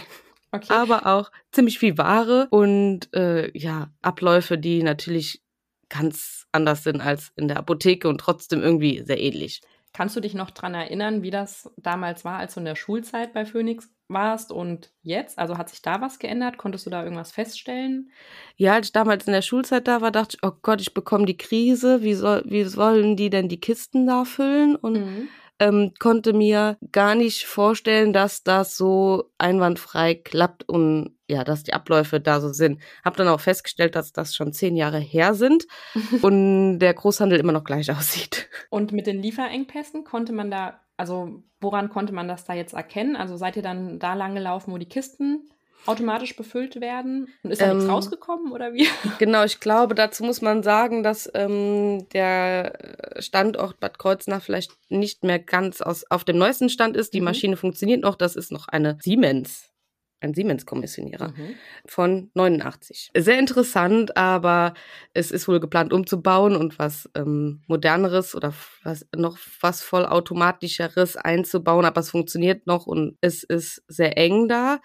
Okay. 0.51 0.73
Aber 0.73 1.05
auch 1.05 1.31
ziemlich 1.51 1.79
viel 1.79 1.97
Ware 1.97 2.47
und 2.51 3.13
äh, 3.13 3.57
ja, 3.57 3.89
Abläufe, 4.01 4.57
die 4.57 4.83
natürlich 4.83 5.41
ganz 5.87 6.45
anders 6.51 6.83
sind 6.83 7.01
als 7.01 7.31
in 7.35 7.47
der 7.47 7.57
Apotheke 7.57 8.09
und 8.09 8.19
trotzdem 8.19 8.61
irgendwie 8.61 9.01
sehr 9.05 9.19
ähnlich. 9.19 9.61
Kannst 9.93 10.15
du 10.15 10.19
dich 10.21 10.33
noch 10.33 10.51
daran 10.51 10.73
erinnern, 10.73 11.21
wie 11.21 11.31
das 11.31 11.69
damals 11.77 12.23
war, 12.23 12.37
als 12.37 12.53
du 12.53 12.61
in 12.61 12.65
der 12.65 12.75
Schulzeit 12.75 13.33
bei 13.33 13.45
Phoenix 13.45 13.89
warst 14.07 14.51
und 14.51 14.91
jetzt? 15.01 15.37
Also 15.37 15.57
hat 15.57 15.69
sich 15.69 15.81
da 15.81 15.99
was 16.01 16.19
geändert? 16.19 16.57
Konntest 16.57 16.85
du 16.85 16.89
da 16.89 17.03
irgendwas 17.03 17.31
feststellen? 17.31 18.11
Ja, 18.55 18.73
als 18.73 18.87
ich 18.87 18.93
damals 18.93 19.27
in 19.27 19.33
der 19.33 19.41
Schulzeit 19.41 19.87
da 19.87 20.01
war, 20.01 20.11
dachte 20.11 20.37
ich, 20.37 20.47
oh 20.47 20.53
Gott, 20.61 20.81
ich 20.81 20.93
bekomme 20.93 21.25
die 21.25 21.37
Krise. 21.37 22.03
Wie, 22.03 22.13
soll, 22.13 22.43
wie 22.45 22.63
sollen 22.63 23.17
die 23.17 23.29
denn 23.29 23.49
die 23.49 23.59
Kisten 23.59 24.07
da 24.07 24.23
füllen? 24.23 24.75
Und 24.75 24.93
mhm 24.93 25.27
ähm, 25.61 25.93
konnte 25.99 26.33
mir 26.33 26.77
gar 26.91 27.13
nicht 27.13 27.45
vorstellen, 27.45 28.13
dass 28.13 28.41
das 28.43 28.75
so 28.75 29.31
einwandfrei 29.37 30.15
klappt 30.15 30.67
und 30.67 31.15
ja, 31.31 31.43
dass 31.43 31.63
die 31.63 31.73
Abläufe 31.73 32.19
da 32.19 32.39
so 32.41 32.49
sind. 32.49 32.81
Hab 33.03 33.15
dann 33.17 33.27
auch 33.27 33.39
festgestellt, 33.39 33.95
dass 33.95 34.11
das 34.11 34.35
schon 34.35 34.53
zehn 34.53 34.75
Jahre 34.75 34.99
her 34.99 35.33
sind 35.33 35.65
und 36.21 36.79
der 36.79 36.93
Großhandel 36.93 37.39
immer 37.39 37.53
noch 37.53 37.63
gleich 37.63 37.91
aussieht. 37.91 38.49
Und 38.69 38.91
mit 38.91 39.07
den 39.07 39.21
Lieferengpässen 39.21 40.03
konnte 40.03 40.33
man 40.33 40.51
da, 40.51 40.79
also 40.97 41.43
woran 41.59 41.89
konnte 41.89 42.13
man 42.13 42.27
das 42.27 42.45
da 42.45 42.53
jetzt 42.53 42.73
erkennen? 42.73 43.15
Also 43.15 43.37
seid 43.37 43.55
ihr 43.55 43.63
dann 43.63 43.97
da 43.97 44.13
lang 44.13 44.35
gelaufen, 44.35 44.73
wo 44.73 44.77
die 44.77 44.89
Kisten 44.89 45.49
automatisch 45.85 46.35
befüllt 46.35 46.79
werden? 46.79 47.29
Und 47.43 47.51
ist 47.51 47.61
da 47.61 47.71
ähm, 47.71 47.77
nichts 47.77 47.91
rausgekommen 47.91 48.51
oder 48.51 48.73
wie? 48.73 48.87
Genau, 49.17 49.43
ich 49.43 49.59
glaube, 49.59 49.95
dazu 49.95 50.23
muss 50.23 50.41
man 50.41 50.63
sagen, 50.63 51.01
dass 51.01 51.31
ähm, 51.33 52.07
der 52.13 52.73
Standort 53.19 53.79
Bad 53.79 53.97
Kreuznach 53.97 54.43
vielleicht 54.43 54.73
nicht 54.89 55.23
mehr 55.23 55.39
ganz 55.39 55.81
aus, 55.81 56.03
auf 56.11 56.23
dem 56.23 56.37
neuesten 56.37 56.69
Stand 56.69 56.95
ist. 56.97 57.13
Die 57.13 57.21
mhm. 57.21 57.25
Maschine 57.25 57.57
funktioniert 57.57 58.01
noch, 58.01 58.15
das 58.15 58.35
ist 58.35 58.51
noch 58.51 58.67
eine 58.67 58.97
Siemens 59.01 59.70
ein 60.21 60.33
Siemens-Kommissionierer 60.33 61.29
mhm. 61.29 61.55
von 61.85 62.31
89. 62.33 63.11
Sehr 63.17 63.39
interessant, 63.39 64.15
aber 64.15 64.73
es 65.13 65.31
ist 65.31 65.47
wohl 65.47 65.59
geplant 65.59 65.93
umzubauen 65.93 66.55
und 66.55 66.79
was 66.79 67.09
ähm, 67.15 67.61
moderneres 67.67 68.35
oder 68.35 68.53
was 68.83 69.05
noch 69.15 69.37
was 69.59 69.81
vollautomatischeres 69.81 71.17
einzubauen, 71.17 71.85
aber 71.85 72.01
es 72.01 72.11
funktioniert 72.11 72.67
noch 72.67 72.85
und 72.85 73.17
es 73.21 73.43
ist 73.43 73.83
sehr 73.87 74.17
eng 74.17 74.47
da. 74.47 74.79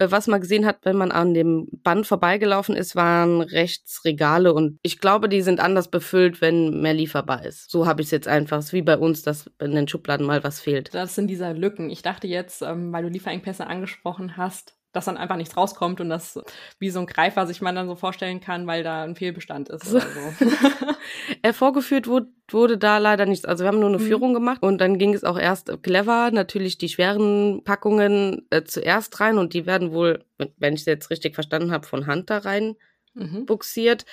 Äh, 0.00 0.10
was 0.10 0.26
man 0.26 0.40
gesehen 0.40 0.66
hat, 0.66 0.78
wenn 0.82 0.96
man 0.96 1.12
an 1.12 1.34
dem 1.34 1.68
Band 1.70 2.06
vorbeigelaufen 2.06 2.74
ist, 2.74 2.96
waren 2.96 3.42
rechts 3.42 4.04
Regale 4.04 4.52
und 4.52 4.78
ich 4.82 4.98
glaube, 4.98 5.28
die 5.28 5.42
sind 5.42 5.60
anders 5.60 5.88
befüllt, 5.88 6.40
wenn 6.40 6.80
mehr 6.80 6.94
lieferbar 6.94 7.44
ist. 7.44 7.70
So 7.70 7.86
habe 7.86 8.00
ich 8.00 8.08
es 8.08 8.10
jetzt 8.10 8.28
einfach. 8.28 8.58
Es 8.58 8.66
ist 8.66 8.72
wie 8.72 8.82
bei 8.82 8.96
uns, 8.96 9.22
dass 9.22 9.50
in 9.60 9.72
den 9.72 9.86
Schubladen 9.86 10.26
mal 10.26 10.42
was 10.42 10.60
fehlt. 10.60 10.92
Das 10.94 11.14
sind 11.14 11.28
diese 11.28 11.52
Lücken. 11.52 11.90
Ich 11.90 12.02
dachte 12.02 12.26
jetzt, 12.26 12.62
ähm, 12.62 12.92
weil 12.92 13.04
du 13.04 13.10
Lieferengpässe 13.10 13.66
angesprochen 13.66 14.36
hast, 14.36 14.74
dass 14.92 15.04
dann 15.04 15.16
einfach 15.16 15.36
nichts 15.36 15.56
rauskommt 15.56 16.00
und 16.00 16.08
das 16.08 16.38
wie 16.78 16.90
so 16.90 17.00
ein 17.00 17.06
Greifer 17.06 17.46
sich 17.46 17.60
man 17.60 17.74
dann 17.74 17.86
so 17.86 17.94
vorstellen 17.94 18.40
kann, 18.40 18.66
weil 18.66 18.82
da 18.82 19.04
ein 19.04 19.14
Fehlbestand 19.14 19.68
ist 19.68 19.86
so. 19.86 20.00
Vorgeführt 21.52 22.06
wurde, 22.06 22.28
wurde 22.50 22.78
da 22.78 22.98
leider 22.98 23.26
nichts. 23.26 23.44
Also 23.44 23.64
wir 23.64 23.68
haben 23.68 23.80
nur 23.80 23.88
eine 23.88 23.98
mhm. 23.98 24.06
Führung 24.06 24.34
gemacht 24.34 24.62
und 24.62 24.78
dann 24.78 24.98
ging 24.98 25.14
es 25.14 25.24
auch 25.24 25.38
erst 25.38 25.82
clever, 25.82 26.30
natürlich 26.32 26.78
die 26.78 26.88
schweren 26.88 27.62
Packungen 27.64 28.46
äh, 28.50 28.64
zuerst 28.64 29.20
rein 29.20 29.38
und 29.38 29.54
die 29.54 29.66
werden 29.66 29.92
wohl, 29.92 30.24
wenn 30.56 30.74
ich 30.74 30.80
es 30.80 30.86
jetzt 30.86 31.10
richtig 31.10 31.34
verstanden 31.34 31.72
habe, 31.72 31.86
von 31.86 32.06
Hand 32.06 32.30
da 32.30 32.38
rein 32.38 32.76
mhm. 33.14 33.46
buxiert. 33.46 34.04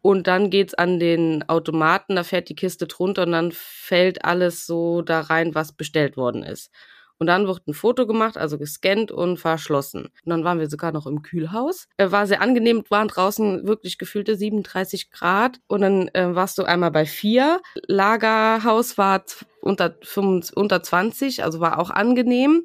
Und 0.00 0.28
dann 0.28 0.50
geht's 0.50 0.74
an 0.74 1.00
den 1.00 1.48
Automaten, 1.48 2.14
da 2.14 2.22
fährt 2.22 2.48
die 2.48 2.54
Kiste 2.54 2.86
drunter 2.86 3.24
und 3.24 3.32
dann 3.32 3.50
fällt 3.52 4.24
alles 4.24 4.64
so 4.64 5.02
da 5.02 5.22
rein, 5.22 5.56
was 5.56 5.72
bestellt 5.72 6.16
worden 6.16 6.44
ist. 6.44 6.70
Und 7.18 7.26
dann 7.26 7.46
wird 7.46 7.66
ein 7.66 7.74
Foto 7.74 8.06
gemacht, 8.06 8.36
also 8.36 8.58
gescannt 8.58 9.10
und 9.10 9.38
verschlossen. 9.38 10.04
Und 10.24 10.30
dann 10.30 10.44
waren 10.44 10.58
wir 10.58 10.68
sogar 10.68 10.92
noch 10.92 11.06
im 11.06 11.22
Kühlhaus. 11.22 11.88
Äh, 11.96 12.10
war 12.10 12.26
sehr 12.26 12.40
angenehm, 12.40 12.84
waren 12.88 13.08
draußen 13.08 13.66
wirklich 13.66 13.98
gefühlte 13.98 14.36
37 14.36 15.10
Grad. 15.10 15.60
Und 15.66 15.80
dann 15.80 16.08
äh, 16.08 16.34
warst 16.34 16.58
du 16.58 16.64
einmal 16.64 16.90
bei 16.90 17.06
vier. 17.06 17.60
Lagerhaus 17.86 18.98
war 18.98 19.24
unter, 19.60 19.96
25, 20.02 20.56
unter 20.56 20.82
20, 20.82 21.44
also 21.44 21.60
war 21.60 21.78
auch 21.78 21.90
angenehm. 21.90 22.64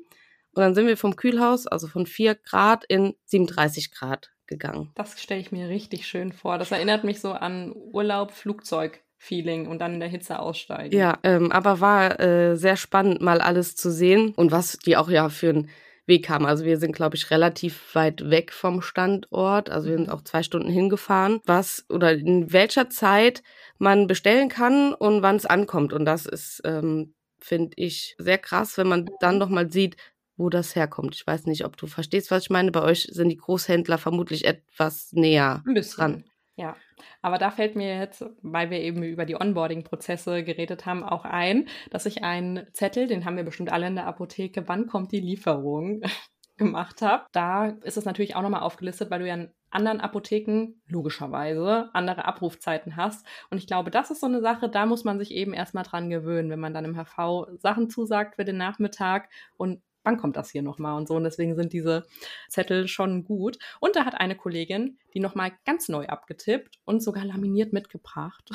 Und 0.56 0.62
dann 0.62 0.76
sind 0.76 0.88
wir 0.88 0.98
vom 0.98 1.16
Kühlhaus, 1.16 1.66
also 1.66 1.88
von 1.88 2.06
4 2.06 2.36
Grad 2.36 2.84
in 2.86 3.16
37 3.26 3.92
Grad 3.92 4.32
gegangen. 4.46 4.92
Das 4.96 5.20
stelle 5.22 5.42
ich 5.42 5.52
mir 5.52 5.68
richtig 5.68 6.08
schön 6.08 6.32
vor. 6.32 6.58
Das 6.58 6.72
erinnert 6.72 7.04
mich 7.04 7.22
so 7.22 7.32
an 7.32 7.74
Urlaub, 7.74 8.32
Flugzeug. 8.32 9.03
Feeling 9.24 9.68
und 9.68 9.80
dann 9.80 9.94
in 9.94 10.00
der 10.02 10.10
Hitze 10.10 10.40
aussteigen. 10.40 10.98
Ja, 10.98 11.18
ähm, 11.24 11.52
aber 11.52 11.80
war 11.80 12.20
äh, 12.20 12.58
sehr 12.58 12.76
spannend, 12.76 13.22
mal 13.22 13.40
alles 13.40 13.76
zu 13.76 13.90
sehen 13.90 14.34
und 14.36 14.52
was 14.52 14.78
die 14.80 14.98
auch 14.98 15.10
ja 15.10 15.30
für 15.30 15.50
ein 15.50 15.70
Weg 16.06 16.28
haben. 16.28 16.46
Also 16.46 16.66
wir 16.66 16.78
sind, 16.78 16.94
glaube 16.94 17.16
ich, 17.16 17.32
relativ 17.32 17.96
weit 17.96 18.30
weg 18.30 18.52
vom 18.52 18.82
Standort. 18.82 19.70
Also 19.70 19.88
wir 19.88 19.96
sind 19.96 20.08
mhm. 20.08 20.14
auch 20.14 20.24
zwei 20.24 20.44
Stunden 20.44 20.70
hingefahren. 20.70 21.40
Was 21.46 21.86
oder 21.88 22.12
in 22.12 22.52
welcher 22.52 22.90
Zeit 22.90 23.42
man 23.78 24.08
bestellen 24.08 24.50
kann 24.50 24.94
und 24.94 25.22
wann 25.22 25.38
es 25.38 25.46
ankommt. 25.46 25.94
Und 25.94 26.04
das 26.04 26.26
ist, 26.26 26.62
ähm, 26.66 27.14
finde 27.40 27.72
ich, 27.78 28.16
sehr 28.18 28.38
krass, 28.38 28.78
wenn 28.78 28.88
man 28.88 29.10
dann 29.22 29.38
noch 29.38 29.48
mal 29.48 29.72
sieht, 29.72 29.96
wo 30.36 30.50
das 30.50 30.76
herkommt. 30.76 31.16
Ich 31.16 31.26
weiß 31.26 31.46
nicht, 31.46 31.64
ob 31.64 31.78
du 31.78 31.88
verstehst, 31.88 32.30
was 32.30 32.44
ich 32.44 32.50
meine. 32.50 32.72
Bei 32.72 32.82
euch 32.82 33.08
sind 33.10 33.30
die 33.30 33.38
Großhändler 33.38 33.98
vermutlich 33.98 34.44
etwas 34.44 35.14
näher 35.14 35.64
Ein 35.66 35.76
bisschen. 35.76 35.96
dran. 35.96 36.24
Ja, 36.58 36.76
aber 37.22 37.38
da 37.38 37.52
fällt 37.52 37.76
mir 37.76 37.98
jetzt, 37.98 38.26
weil 38.42 38.70
wir 38.70 38.80
eben 38.80 39.04
über 39.04 39.26
die 39.26 39.36
Onboarding-Prozesse 39.40 40.44
geredet 40.44 40.86
haben, 40.86 41.04
auch 41.04 41.26
ein, 41.26 41.68
dass 41.92 42.06
ich 42.06 42.24
einen 42.24 42.68
Zettel, 42.74 43.08
den 43.08 43.26
haben 43.26 43.38
wir 43.38 43.44
bestimmt 43.44 43.72
alle 43.72 43.88
in 43.88 43.96
der 43.96 44.08
Apotheke, 44.08 44.68
wann 44.68 44.88
kommt 44.88 45.12
die 45.12 45.20
Lieferung, 45.20 46.02
gemacht 46.58 47.02
habe. 47.02 47.26
Da 47.32 47.68
ist 47.68 47.98
es 47.98 48.06
natürlich 48.06 48.36
auch 48.36 48.42
nochmal 48.42 48.62
aufgelistet, 48.62 49.10
weil 49.10 49.20
du 49.20 49.28
ja 49.28 49.34
in 49.34 49.52
anderen 49.72 50.02
Apotheken 50.02 50.76
logischerweise 50.88 51.90
andere 51.94 52.26
Abrufzeiten 52.26 52.96
hast. 52.96 53.26
Und 53.50 53.58
ich 53.58 53.68
glaube, 53.68 53.90
das 53.90 54.12
ist 54.12 54.22
so 54.22 54.28
eine 54.28 54.42
Sache, 54.42 54.70
da 54.70 54.86
muss 54.86 55.04
man 55.04 55.18
sich 55.18 55.32
eben 55.32 55.54
erstmal 55.54 55.84
dran 55.84 56.10
gewöhnen, 56.10 56.50
wenn 56.50 56.60
man 56.60 56.74
dann 56.74 56.86
im 56.86 56.96
HV 56.96 57.48
Sachen 57.58 57.90
zusagt 57.90 58.36
für 58.36 58.46
den 58.46 58.58
Nachmittag 58.58 59.30
und 59.58 59.82
wann 60.04 60.18
kommt 60.18 60.38
das 60.38 60.52
hier 60.52 60.62
nochmal 60.62 60.96
und 60.98 61.08
so. 61.08 61.16
Und 61.16 61.24
deswegen 61.24 61.56
sind 61.56 61.74
diese 61.74 62.06
Zettel 62.50 62.88
schon 62.88 63.24
gut. 63.24 63.58
Und 63.80 63.96
da 63.96 64.06
hat 64.06 64.20
eine 64.20 64.36
Kollegin 64.36 64.98
die 65.14 65.20
nochmal 65.20 65.52
ganz 65.66 65.90
neu 65.90 66.08
abgetippt 66.08 66.80
und 66.86 67.02
sogar 67.02 67.26
laminiert 67.26 67.74
mitgebracht. 67.74 68.50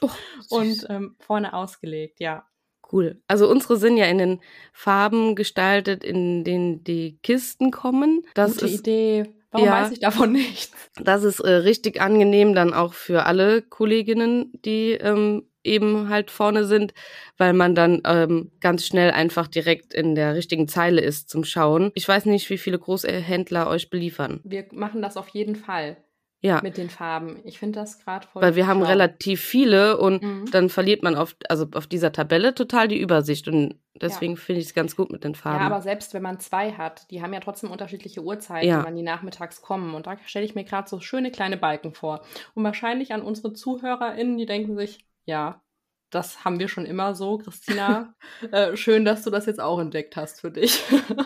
Oh, 0.00 0.10
und 0.50 0.86
ähm, 0.90 1.16
vorne 1.18 1.54
ausgelegt, 1.54 2.20
ja. 2.20 2.46
Cool. 2.92 3.22
Also 3.26 3.48
unsere 3.48 3.78
sind 3.78 3.96
ja 3.96 4.04
in 4.06 4.18
den 4.18 4.40
Farben 4.72 5.34
gestaltet, 5.34 6.04
in 6.04 6.44
denen 6.44 6.84
die 6.84 7.18
Kisten 7.22 7.70
kommen. 7.70 8.22
Das 8.34 8.54
Gute 8.54 8.66
ist, 8.66 8.80
Idee. 8.80 9.34
Warum 9.50 9.66
ja, 9.66 9.72
weiß 9.72 9.92
ich 9.92 10.00
davon 10.00 10.32
nichts? 10.32 10.90
Das 11.00 11.24
ist 11.24 11.40
äh, 11.40 11.50
richtig 11.50 12.00
angenehm 12.00 12.54
dann 12.54 12.74
auch 12.74 12.92
für 12.92 13.24
alle 13.24 13.62
Kolleginnen, 13.62 14.52
die 14.64 14.92
ähm, 14.92 15.48
eben 15.64 16.08
halt 16.08 16.30
vorne 16.30 16.64
sind, 16.64 16.94
weil 17.38 17.52
man 17.52 17.74
dann 17.74 18.02
ähm, 18.06 18.52
ganz 18.60 18.86
schnell 18.86 19.10
einfach 19.10 19.48
direkt 19.48 19.94
in 19.94 20.14
der 20.14 20.34
richtigen 20.34 20.68
Zeile 20.68 21.00
ist 21.00 21.30
zum 21.30 21.44
Schauen. 21.44 21.90
Ich 21.94 22.06
weiß 22.06 22.26
nicht, 22.26 22.48
wie 22.50 22.58
viele 22.58 22.78
Großhändler 22.78 23.68
euch 23.68 23.90
beliefern. 23.90 24.40
Wir 24.44 24.66
machen 24.72 25.02
das 25.02 25.16
auf 25.16 25.28
jeden 25.28 25.56
Fall. 25.56 25.96
Ja. 26.44 26.60
Mit 26.62 26.76
den 26.76 26.90
Farben. 26.90 27.40
Ich 27.44 27.58
finde 27.58 27.80
das 27.80 28.00
gerade 28.00 28.26
voll. 28.26 28.42
Weil 28.42 28.54
wir 28.54 28.66
haben 28.66 28.82
relativ 28.82 29.40
viele 29.40 29.96
und 29.96 30.22
mhm. 30.22 30.44
dann 30.50 30.68
verliert 30.68 31.02
man 31.02 31.14
auf, 31.14 31.34
also 31.48 31.66
auf 31.72 31.86
dieser 31.86 32.12
Tabelle 32.12 32.54
total 32.54 32.86
die 32.86 33.00
Übersicht. 33.00 33.48
Und 33.48 33.76
deswegen 33.94 34.34
ja. 34.34 34.40
finde 34.40 34.60
ich 34.60 34.66
es 34.66 34.74
ganz 34.74 34.94
gut 34.94 35.10
mit 35.10 35.24
den 35.24 35.34
Farben. 35.34 35.60
Ja, 35.60 35.66
aber 35.68 35.80
selbst 35.80 36.12
wenn 36.12 36.20
man 36.20 36.40
zwei 36.40 36.72
hat, 36.72 37.10
die 37.10 37.22
haben 37.22 37.32
ja 37.32 37.40
trotzdem 37.40 37.70
unterschiedliche 37.70 38.22
Uhrzeiten, 38.22 38.68
ja. 38.68 38.84
wann 38.84 38.94
die 38.94 39.02
nachmittags 39.02 39.62
kommen. 39.62 39.94
Und 39.94 40.06
da 40.06 40.18
stelle 40.26 40.44
ich 40.44 40.54
mir 40.54 40.64
gerade 40.64 40.86
so 40.86 41.00
schöne 41.00 41.30
kleine 41.30 41.56
Balken 41.56 41.94
vor. 41.94 42.20
Und 42.52 42.62
wahrscheinlich 42.62 43.14
an 43.14 43.22
unsere 43.22 43.54
ZuhörerInnen, 43.54 44.36
die 44.36 44.44
denken 44.44 44.76
sich, 44.76 44.98
ja, 45.24 45.62
das 46.10 46.44
haben 46.44 46.60
wir 46.60 46.68
schon 46.68 46.86
immer 46.86 47.14
so, 47.14 47.38
Christina. 47.38 48.14
äh, 48.52 48.76
schön, 48.76 49.04
dass 49.04 49.22
du 49.22 49.30
das 49.30 49.46
jetzt 49.46 49.60
auch 49.60 49.80
entdeckt 49.80 50.16
hast 50.16 50.40
für 50.40 50.50
dich. 50.50 50.82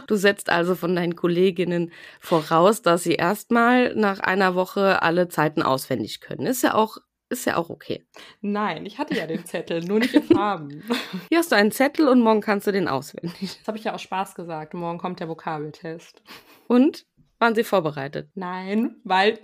du 0.07 0.17
setzt 0.17 0.49
also 0.49 0.75
von 0.75 0.97
deinen 0.97 1.15
Kolleginnen 1.15 1.93
voraus, 2.21 2.83
dass 2.83 3.03
sie 3.03 3.15
erstmal 3.15 3.95
nach 3.95 4.21
einer 4.21 4.55
Woche 4.55 5.03
alle 5.03 5.29
Zeiten 5.29 5.63
auswendig 5.63 6.21
können. 6.21 6.47
Ist 6.47 6.63
ja 6.63 6.75
auch 6.75 6.99
ist 7.31 7.45
ja 7.45 7.59
auch 7.59 7.69
okay. 7.69 8.07
Nein, 8.41 8.87
ich 8.87 8.99
hatte 8.99 9.15
ja 9.15 9.27
den 9.27 9.45
Zettel, 9.45 9.85
nur 9.85 9.99
nicht 9.99 10.15
in 10.15 10.23
Farben. 10.35 10.83
Hier 11.29 11.39
hast 11.39 11.53
du 11.53 11.57
einen 11.57 11.73
Zettel 11.73 12.09
und 12.09 12.21
morgen 12.21 12.41
kannst 12.41 12.67
du 12.67 12.73
den 12.73 12.89
auswendig. 12.89 13.59
Das 13.59 13.69
habe 13.69 13.77
ich 13.77 13.85
ja 13.85 13.93
aus 13.93 14.01
Spaß 14.01 14.35
gesagt. 14.35 14.73
Morgen 14.73 14.97
kommt 14.97 15.21
der 15.21 15.29
Vokabeltest. 15.29 16.23
Und? 16.69 17.05
Waren 17.39 17.55
Sie 17.55 17.65
vorbereitet? 17.65 18.31
Nein, 18.35 18.97
weil 19.05 19.39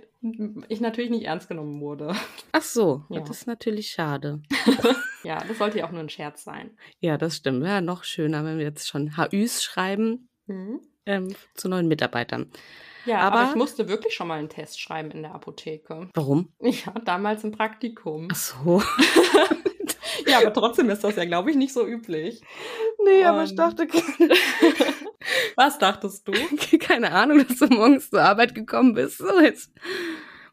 ich 0.69 0.81
natürlich 0.81 1.11
nicht 1.11 1.25
ernst 1.25 1.47
genommen 1.47 1.81
wurde. 1.81 2.15
Ach 2.51 2.61
so, 2.61 3.03
ja. 3.09 3.21
das 3.21 3.41
ist 3.41 3.47
natürlich 3.47 3.89
schade. 3.89 4.41
ja, 5.23 5.43
das 5.47 5.57
sollte 5.57 5.79
ja 5.79 5.87
auch 5.87 5.91
nur 5.91 6.01
ein 6.01 6.09
Scherz 6.09 6.43
sein. 6.43 6.71
Ja, 6.99 7.17
das 7.17 7.37
stimmt. 7.37 7.63
Wäre 7.63 7.81
noch 7.81 8.03
schöner, 8.03 8.43
wenn 8.43 8.57
wir 8.57 8.65
jetzt 8.65 8.87
schon 8.87 9.17
HÜs 9.17 9.63
schreiben 9.63 10.29
mhm. 10.47 10.79
ähm, 11.05 11.35
zu 11.53 11.69
neuen 11.69 11.87
Mitarbeitern. 11.87 12.51
Ja, 13.05 13.19
aber, 13.19 13.39
aber, 13.39 13.49
ich 13.51 13.55
musste 13.55 13.87
wirklich 13.87 14.15
schon 14.15 14.27
mal 14.27 14.39
einen 14.39 14.49
Test 14.49 14.79
schreiben 14.79 15.11
in 15.11 15.21
der 15.21 15.35
Apotheke. 15.35 16.09
Warum? 16.13 16.53
Ja, 16.59 16.93
damals 17.03 17.43
im 17.43 17.51
Praktikum. 17.51 18.27
Ach 18.31 18.35
so. 18.35 18.81
ja, 20.27 20.39
aber 20.39 20.53
trotzdem 20.53 20.89
ist 20.89 21.03
das 21.03 21.15
ja, 21.15 21.25
glaube 21.25 21.51
ich, 21.51 21.57
nicht 21.57 21.73
so 21.73 21.85
üblich. 21.85 22.41
Nee, 23.05 23.21
Und 23.21 23.25
aber 23.27 23.43
ich 23.43 23.55
dachte 23.55 23.87
gerade. 23.87 24.33
Was 25.55 25.77
dachtest 25.77 26.27
du? 26.27 26.33
Keine 26.79 27.11
Ahnung, 27.11 27.45
dass 27.47 27.57
du 27.57 27.67
morgens 27.67 28.09
zur 28.09 28.21
Arbeit 28.21 28.55
gekommen 28.55 28.93
bist. 28.93 29.19
So, 29.19 29.39
jetzt 29.39 29.71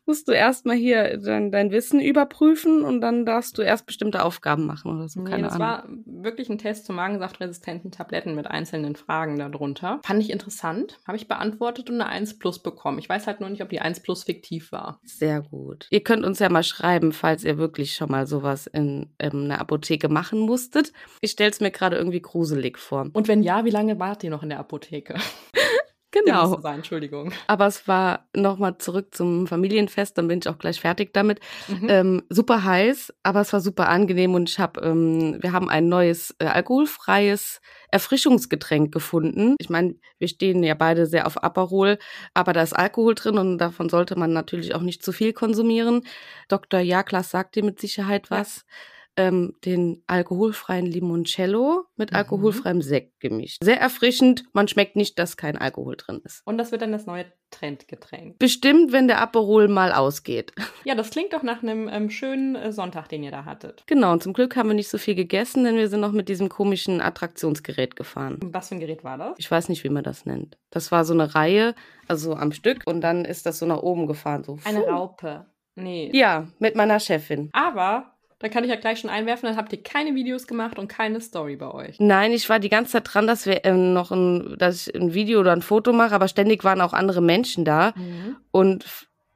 musst 0.06 0.28
du 0.28 0.32
erstmal 0.32 0.76
hier 0.76 1.18
dein, 1.18 1.50
dein 1.50 1.70
Wissen 1.70 2.00
überprüfen 2.00 2.82
und 2.82 3.00
dann 3.00 3.24
darfst 3.24 3.58
du 3.58 3.62
erst 3.62 3.86
bestimmte 3.86 4.24
Aufgaben 4.24 4.66
machen 4.66 4.94
oder 4.96 5.08
so. 5.08 5.22
Keine 5.22 5.36
nee, 5.36 5.42
das 5.42 5.54
Ahnung. 5.54 5.66
war 5.66 6.22
wirklich 6.22 6.50
ein 6.50 6.58
Test 6.58 6.86
zu 6.86 6.92
magensaftresistenten 6.92 7.90
Tabletten 7.90 8.34
mit 8.34 8.46
einzelnen 8.46 8.96
Fragen 8.96 9.38
darunter. 9.38 10.00
Fand 10.04 10.22
ich 10.22 10.30
interessant, 10.30 10.98
habe 11.06 11.16
ich 11.16 11.28
beantwortet 11.28 11.90
und 11.90 12.00
eine 12.00 12.06
1 12.10 12.38
plus 12.38 12.60
bekommen. 12.60 12.98
Ich 12.98 13.08
weiß 13.08 13.26
halt 13.26 13.40
nur 13.40 13.48
nicht, 13.48 13.62
ob 13.62 13.68
die 13.68 13.80
1 13.80 14.00
plus 14.00 14.24
fiktiv 14.24 14.72
war. 14.72 15.00
Sehr 15.04 15.42
gut. 15.42 15.86
Ihr 15.90 16.02
könnt 16.02 16.24
uns 16.24 16.38
ja 16.38 16.48
mal 16.48 16.62
schreiben, 16.62 17.12
falls 17.12 17.44
ihr 17.44 17.58
wirklich 17.58 17.94
schon 17.94 18.10
mal 18.10 18.26
sowas 18.26 18.66
in, 18.66 19.10
in 19.18 19.44
einer 19.44 19.60
Apotheke 19.60 20.08
machen 20.08 20.40
musstet. 20.40 20.92
Ich 21.20 21.32
stelle 21.32 21.50
es 21.50 21.60
mir 21.60 21.70
gerade 21.70 21.96
irgendwie 21.96 22.22
gruselig 22.22 22.78
vor. 22.78 23.08
Und 23.12 23.28
wenn 23.28 23.42
ja, 23.42 23.64
wie 23.64 23.70
lange 23.70 23.98
wart 23.98 24.24
ihr 24.24 24.30
noch 24.30 24.42
in 24.42 24.48
der 24.48 24.58
Apotheke? 24.58 25.14
Genau. 26.12 26.60
Sein, 26.60 26.76
Entschuldigung. 26.76 27.32
Aber 27.46 27.66
es 27.66 27.88
war 27.88 28.28
nochmal 28.36 28.76
zurück 28.78 29.14
zum 29.14 29.46
Familienfest, 29.46 30.16
dann 30.18 30.28
bin 30.28 30.40
ich 30.40 30.48
auch 30.48 30.58
gleich 30.58 30.80
fertig 30.80 31.14
damit. 31.14 31.40
Mhm. 31.68 31.86
Ähm, 31.88 32.22
super 32.28 32.64
heiß, 32.64 33.14
aber 33.22 33.40
es 33.40 33.52
war 33.52 33.60
super 33.60 33.88
angenehm 33.88 34.34
und 34.34 34.50
ich 34.50 34.58
habe, 34.58 34.80
ähm, 34.82 35.38
wir 35.42 35.52
haben 35.52 35.70
ein 35.70 35.88
neues 35.88 36.34
äh, 36.38 36.44
alkoholfreies 36.44 37.60
Erfrischungsgetränk 37.90 38.92
gefunden. 38.92 39.56
Ich 39.58 39.70
meine, 39.70 39.94
wir 40.18 40.28
stehen 40.28 40.62
ja 40.62 40.74
beide 40.74 41.06
sehr 41.06 41.26
auf 41.26 41.42
Aperol, 41.42 41.98
aber 42.34 42.52
da 42.52 42.62
ist 42.62 42.74
Alkohol 42.74 43.14
drin 43.14 43.38
und 43.38 43.58
davon 43.58 43.88
sollte 43.88 44.18
man 44.18 44.32
natürlich 44.32 44.74
auch 44.74 44.82
nicht 44.82 45.02
zu 45.02 45.12
viel 45.12 45.32
konsumieren. 45.32 46.02
Dr. 46.48 46.80
Jaklas 46.80 47.30
sagt 47.30 47.56
dir 47.56 47.64
mit 47.64 47.80
Sicherheit 47.80 48.30
was. 48.30 48.56
Ja 48.66 48.91
ähm, 49.16 49.54
den 49.64 50.02
alkoholfreien 50.06 50.86
Limoncello 50.86 51.84
mit 51.96 52.10
mhm. 52.12 52.16
alkoholfreiem 52.16 52.82
Sekt 52.82 53.20
gemischt. 53.20 53.58
Sehr 53.62 53.80
erfrischend. 53.80 54.44
Man 54.52 54.68
schmeckt 54.68 54.96
nicht, 54.96 55.18
dass 55.18 55.36
kein 55.36 55.56
Alkohol 55.56 55.96
drin 55.96 56.20
ist. 56.24 56.42
Und 56.46 56.58
das 56.58 56.72
wird 56.72 56.82
dann 56.82 56.92
das 56.92 57.06
neue 57.06 57.26
Trendgetränk. 57.50 58.38
Bestimmt, 58.38 58.92
wenn 58.92 59.08
der 59.08 59.20
Aperol 59.20 59.68
mal 59.68 59.92
ausgeht. 59.92 60.52
Ja, 60.84 60.96
das 60.96 61.10
klingt 61.10 61.32
doch 61.32 61.44
nach 61.44 61.62
einem 61.62 61.88
ähm, 61.88 62.10
schönen 62.10 62.56
äh, 62.56 62.72
Sonntag, 62.72 63.08
den 63.08 63.22
ihr 63.22 63.30
da 63.30 63.44
hattet. 63.44 63.84
Genau, 63.86 64.10
und 64.10 64.20
zum 64.20 64.32
Glück 64.32 64.56
haben 64.56 64.68
wir 64.68 64.74
nicht 64.74 64.88
so 64.88 64.98
viel 64.98 65.14
gegessen, 65.14 65.62
denn 65.62 65.76
wir 65.76 65.88
sind 65.88 66.00
noch 66.00 66.10
mit 66.10 66.28
diesem 66.28 66.48
komischen 66.48 67.00
Attraktionsgerät 67.00 67.94
gefahren. 67.94 68.40
Was 68.42 68.68
für 68.68 68.74
ein 68.74 68.80
Gerät 68.80 69.04
war 69.04 69.16
das? 69.16 69.34
Ich 69.38 69.48
weiß 69.48 69.68
nicht, 69.68 69.84
wie 69.84 69.90
man 69.90 70.02
das 70.02 70.26
nennt. 70.26 70.58
Das 70.70 70.90
war 70.90 71.04
so 71.04 71.12
eine 71.14 71.36
Reihe, 71.36 71.76
also 72.08 72.34
am 72.34 72.50
Stück, 72.50 72.82
und 72.86 73.00
dann 73.00 73.24
ist 73.24 73.46
das 73.46 73.60
so 73.60 73.66
nach 73.66 73.80
oben 73.80 74.08
gefahren. 74.08 74.42
So. 74.42 74.58
Eine 74.64 74.84
Raupe. 74.84 75.46
Nee. 75.76 76.10
Ja, 76.12 76.48
mit 76.58 76.74
meiner 76.74 76.98
Chefin. 76.98 77.48
Aber 77.52 78.11
da 78.42 78.48
kann 78.48 78.64
ich 78.64 78.70
ja 78.70 78.76
gleich 78.76 78.98
schon 78.98 79.10
einwerfen, 79.10 79.48
dann 79.48 79.56
habt 79.56 79.72
ihr 79.72 79.82
keine 79.82 80.14
Videos 80.14 80.46
gemacht 80.46 80.78
und 80.78 80.88
keine 80.88 81.20
Story 81.20 81.56
bei 81.56 81.70
euch. 81.72 82.00
Nein, 82.00 82.32
ich 82.32 82.48
war 82.48 82.58
die 82.58 82.68
ganze 82.68 82.92
Zeit 82.92 83.04
dran, 83.06 83.26
dass 83.26 83.46
wir 83.46 83.64
ähm, 83.64 83.92
noch 83.92 84.10
ein, 84.10 84.56
dass 84.58 84.88
ich 84.88 84.94
ein 84.94 85.14
Video 85.14 85.40
oder 85.40 85.52
ein 85.52 85.62
Foto 85.62 85.92
mache, 85.92 86.14
aber 86.14 86.28
ständig 86.28 86.64
waren 86.64 86.80
auch 86.80 86.92
andere 86.92 87.22
Menschen 87.22 87.64
da 87.64 87.94
mhm. 87.96 88.36
und 88.50 88.84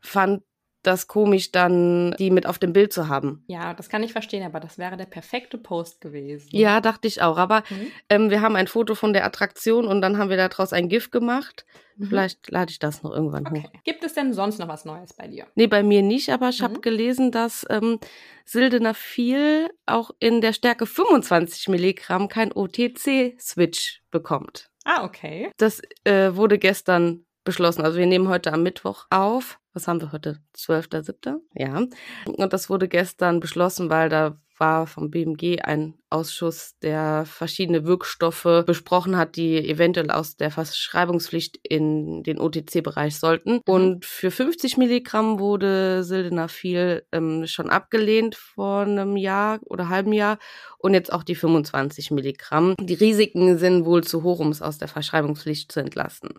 fand 0.01 0.43
das 0.83 1.09
komisch, 1.09 1.53
dann 1.53 2.15
die 2.19 2.31
mit 2.31 2.47
auf 2.47 2.59
dem 2.59 2.73
Bild 2.73 2.93
zu 2.93 3.09
haben. 3.09 3.45
Ja, 3.49 3.75
das 3.75 3.89
kann 3.89 4.03
ich 4.03 4.13
verstehen, 4.13 4.45
aber 4.45 4.61
das 4.61 4.79
wäre 4.79 4.97
der 4.97 5.07
perfekte 5.07 5.59
Post 5.59 6.01
gewesen. 6.01 6.49
Ja, 6.53 6.81
dachte 6.81 7.09
ich 7.09 7.23
auch. 7.23 7.39
Aber 7.39 7.63
mhm. 7.69 7.87
ähm, 8.09 8.31
wir 8.31 8.41
haben 8.41 8.57
ein 8.57 8.69
Foto 8.69 8.95
von 8.95 9.13
der 9.13 9.25
Attraktion 9.25 9.87
und 9.87 10.01
dann 10.01 10.19
haben 10.19 10.31
wir 10.31 10.37
daraus 10.37 10.73
ein 10.73 10.89
GIF 10.89 11.11
gemacht. 11.11 11.67
Mhm. 11.97 12.07
Vielleicht 12.09 12.51
lade 12.51 12.71
ich 12.71 12.79
das 12.79 13.03
noch 13.03 13.13
irgendwann 13.13 13.47
okay. 13.47 13.65
hoch. 13.65 13.71
Gibt 13.85 14.05
es 14.05 14.15
denn 14.15 14.33
sonst 14.33 14.59
noch 14.59 14.69
was 14.69 14.85
Neues 14.85 15.15
bei 15.15 15.29
dir? 15.29 15.47
Nee, 15.55 15.67
bei 15.67 15.83
mir 15.83 16.03
nicht, 16.03 16.31
aber 16.31 16.49
ich 16.49 16.61
mhm. 16.61 16.65
habe 16.65 16.81
gelesen, 16.81 17.31
dass 17.31 17.67
ähm, 17.71 17.99
Sildenafil 18.45 19.71
auch 19.87 20.11
in 20.19 20.41
der 20.41 20.53
Stärke 20.53 20.87
25 20.87 21.69
Milligramm 21.69 22.29
kein 22.29 22.53
OTC-Switch 22.53 24.03
bekommt. 24.11 24.71
Ah, 24.85 25.05
okay. 25.05 25.51
Das 25.57 25.81
äh, 26.05 26.35
wurde 26.37 26.59
gestern 26.59 27.25
beschlossen. 27.45 27.83
Also 27.83 27.99
wir 27.99 28.07
nehmen 28.07 28.29
heute 28.29 28.53
am 28.53 28.63
Mittwoch 28.63 29.07
auf. 29.11 29.59
Was 29.73 29.89
haben 29.89 30.01
wir 30.01 30.13
heute? 30.13 30.39
12.07. 30.57 31.41
Ja. 31.55 31.85
Und 32.27 32.53
das 32.53 32.71
wurde 32.71 32.89
gestern 32.89 33.41
beschlossen, 33.41 33.91
weil 33.91 34.09
da 34.09 34.39
war 34.59 34.87
vom 34.87 35.11
BMG 35.11 35.61
ein 35.63 35.95
Ausschuss, 36.11 36.75
der 36.83 37.25
verschiedene 37.27 37.85
Wirkstoffe 37.85 38.65
besprochen 38.67 39.17
hat, 39.17 39.37
die 39.37 39.69
eventuell 39.69 40.11
aus 40.11 40.37
der 40.37 40.51
Verschreibungspflicht 40.51 41.59
in 41.63 42.23
den 42.23 42.41
OTC-Bereich 42.41 43.19
sollten. 43.19 43.55
Mhm. 43.55 43.61
Und 43.67 44.05
für 44.05 44.31
50 44.31 44.77
Milligramm 44.77 45.39
wurde 45.39 46.05
Sildenafil 46.05 47.05
ähm, 47.13 47.47
schon 47.47 47.71
abgelehnt 47.71 48.35
vor 48.35 48.81
einem 48.81 49.17
Jahr 49.17 49.61
oder 49.65 49.89
halben 49.89 50.13
Jahr 50.13 50.39
und 50.79 50.95
jetzt 50.95 51.13
auch 51.13 51.23
die 51.23 51.35
25 51.35 52.11
Milligramm. 52.11 52.75
Die 52.81 52.95
Risiken 52.95 53.59
sind 53.59 53.85
wohl 53.85 54.05
zu 54.05 54.23
hoch, 54.23 54.39
um 54.39 54.49
es 54.49 54.63
aus 54.63 54.79
der 54.79 54.89
Verschreibungspflicht 54.89 55.71
zu 55.73 55.81
entlassen. 55.81 56.31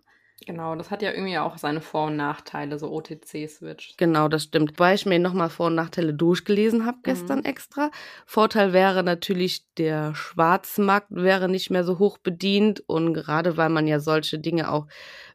Genau, 0.45 0.75
das 0.75 0.91
hat 0.91 1.01
ja 1.01 1.11
irgendwie 1.11 1.39
auch 1.39 1.57
seine 1.57 1.81
Vor- 1.81 2.07
und 2.07 2.15
Nachteile, 2.15 2.77
so 2.77 2.91
OTC-Switch. 2.91 3.95
Genau, 3.97 4.27
das 4.27 4.43
stimmt. 4.43 4.79
Weil 4.79 4.95
ich 4.95 5.05
mir 5.05 5.17
nochmal 5.19 5.49
Vor- 5.49 5.67
und 5.67 5.75
Nachteile 5.75 6.13
durchgelesen 6.13 6.85
habe 6.85 6.99
gestern 7.03 7.39
mhm. 7.39 7.45
extra. 7.45 7.89
Vorteil 8.25 8.71
wäre 8.71 9.03
natürlich, 9.03 9.65
der 9.75 10.13
Schwarzmarkt 10.13 11.07
wäre 11.09 11.49
nicht 11.49 11.71
mehr 11.71 11.83
so 11.83 11.97
hoch 11.97 12.19
bedient 12.19 12.83
und 12.87 13.13
gerade 13.13 13.57
weil 13.57 13.69
man 13.69 13.87
ja 13.87 13.99
solche 13.99 14.37
Dinge 14.37 14.71
auch 14.71 14.87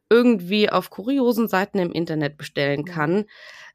irgendwie 0.08 0.70
auf 0.70 0.90
kuriosen 0.90 1.48
Seiten 1.48 1.78
im 1.78 1.90
Internet 1.90 2.36
bestellen 2.36 2.84
kann, 2.84 3.24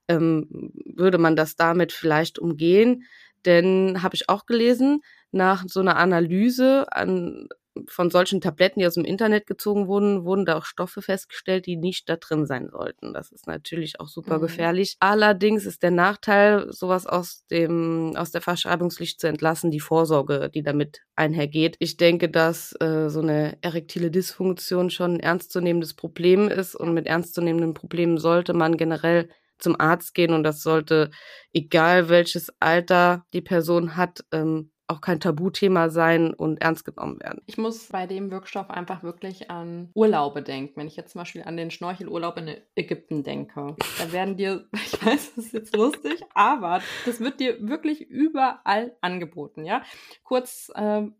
ähm, 0.08 0.72
würde 0.86 1.18
man 1.18 1.36
das 1.36 1.56
damit 1.56 1.92
vielleicht 1.92 2.40
umgehen. 2.40 3.04
Denn 3.46 4.02
habe 4.02 4.16
ich 4.16 4.30
auch 4.30 4.46
gelesen, 4.46 5.02
nach 5.32 5.66
so 5.68 5.82
einer 5.82 5.98
Analyse 5.98 6.86
an 6.92 7.50
von 7.88 8.10
solchen 8.10 8.42
Tabletten, 8.42 8.80
die 8.80 8.88
aus 8.88 8.96
dem 8.96 9.06
Internet 9.06 9.48
gezogen 9.48 9.88
wurden, 9.88 10.26
wurden 10.26 10.46
da 10.46 10.58
auch 10.58 10.66
Stoffe 10.66 11.02
festgestellt, 11.02 11.66
die 11.66 11.78
nicht 11.78 12.10
da 12.10 12.16
drin 12.16 12.46
sein 12.46 12.70
sollten. 12.70 13.14
Das 13.14 13.32
ist 13.32 13.48
natürlich 13.48 14.00
auch 14.00 14.08
super 14.08 14.38
mhm. 14.38 14.42
gefährlich. 14.42 14.98
Allerdings 15.00 15.66
ist 15.66 15.84
der 15.84 15.92
Nachteil, 15.92 16.72
sowas 16.72 17.06
aus 17.06 17.46
dem, 17.52 18.14
aus 18.16 18.32
der 18.32 18.42
Verschreibungspflicht 18.42 19.20
zu 19.20 19.28
entlassen, 19.28 19.72
die 19.72 19.80
Vorsorge, 19.80 20.50
die 20.54 20.64
damit 20.64 21.02
einhergeht. 21.16 21.76
Ich 21.80 21.98
denke, 21.98 22.30
dass 22.30 22.74
äh, 22.80 23.10
so 23.10 23.22
eine 23.22 23.58
erektile 23.62 24.12
Dysfunktion 24.12 24.90
schon 24.90 25.16
ein 25.16 25.20
ernstzunehmendes 25.20 25.94
Problem 25.94 26.48
ist 26.48 26.76
und 26.76 26.94
mit 26.94 27.08
ernstzunehmenden 27.08 27.74
Problemen 27.74 28.18
sollte 28.18 28.54
man 28.54 28.78
generell 28.78 29.30
zum 29.60 29.80
Arzt 29.80 30.14
gehen 30.14 30.34
und 30.34 30.44
das 30.44 30.62
sollte, 30.62 31.10
egal 31.54 32.10
welches 32.10 32.52
Alter 32.60 33.26
die 33.34 33.42
Person 33.42 33.96
hat, 33.96 34.24
ähm, 34.32 34.72
auch 34.88 35.02
kein 35.02 35.20
Tabuthema 35.20 35.90
sein 35.90 36.34
und 36.34 36.62
ernst 36.62 36.86
genommen 36.86 37.20
werden. 37.20 37.42
Ich 37.46 37.58
muss 37.58 37.88
bei 37.88 38.08
dem 38.08 38.32
Wirkstoff 38.32 38.70
einfach 38.70 39.04
wirklich 39.04 39.52
an 39.52 39.90
Urlaube 39.94 40.42
denken. 40.42 40.74
Wenn 40.78 40.88
ich 40.88 40.96
jetzt 40.96 41.12
zum 41.12 41.20
Beispiel 41.20 41.44
an 41.44 41.58
den 41.58 41.72
Schnorchelurlaub 41.72 42.38
in 42.38 42.56
Ägypten 42.76 43.24
denke, 43.24 43.76
da 43.98 44.12
werden 44.12 44.38
dir, 44.38 44.66
ich 44.74 45.06
weiß, 45.06 45.36
das 45.36 45.46
ist 45.46 45.54
jetzt 45.54 45.76
lustig, 45.76 46.24
aber 46.34 46.82
das 47.06 47.20
wird 47.20 47.40
dir 47.40 47.68
wirklich 47.68 48.02
überall 48.02 48.96
angeboten, 49.02 49.66
ja. 49.66 49.84
Kurz, 50.24 50.72
ähm, 50.76 51.16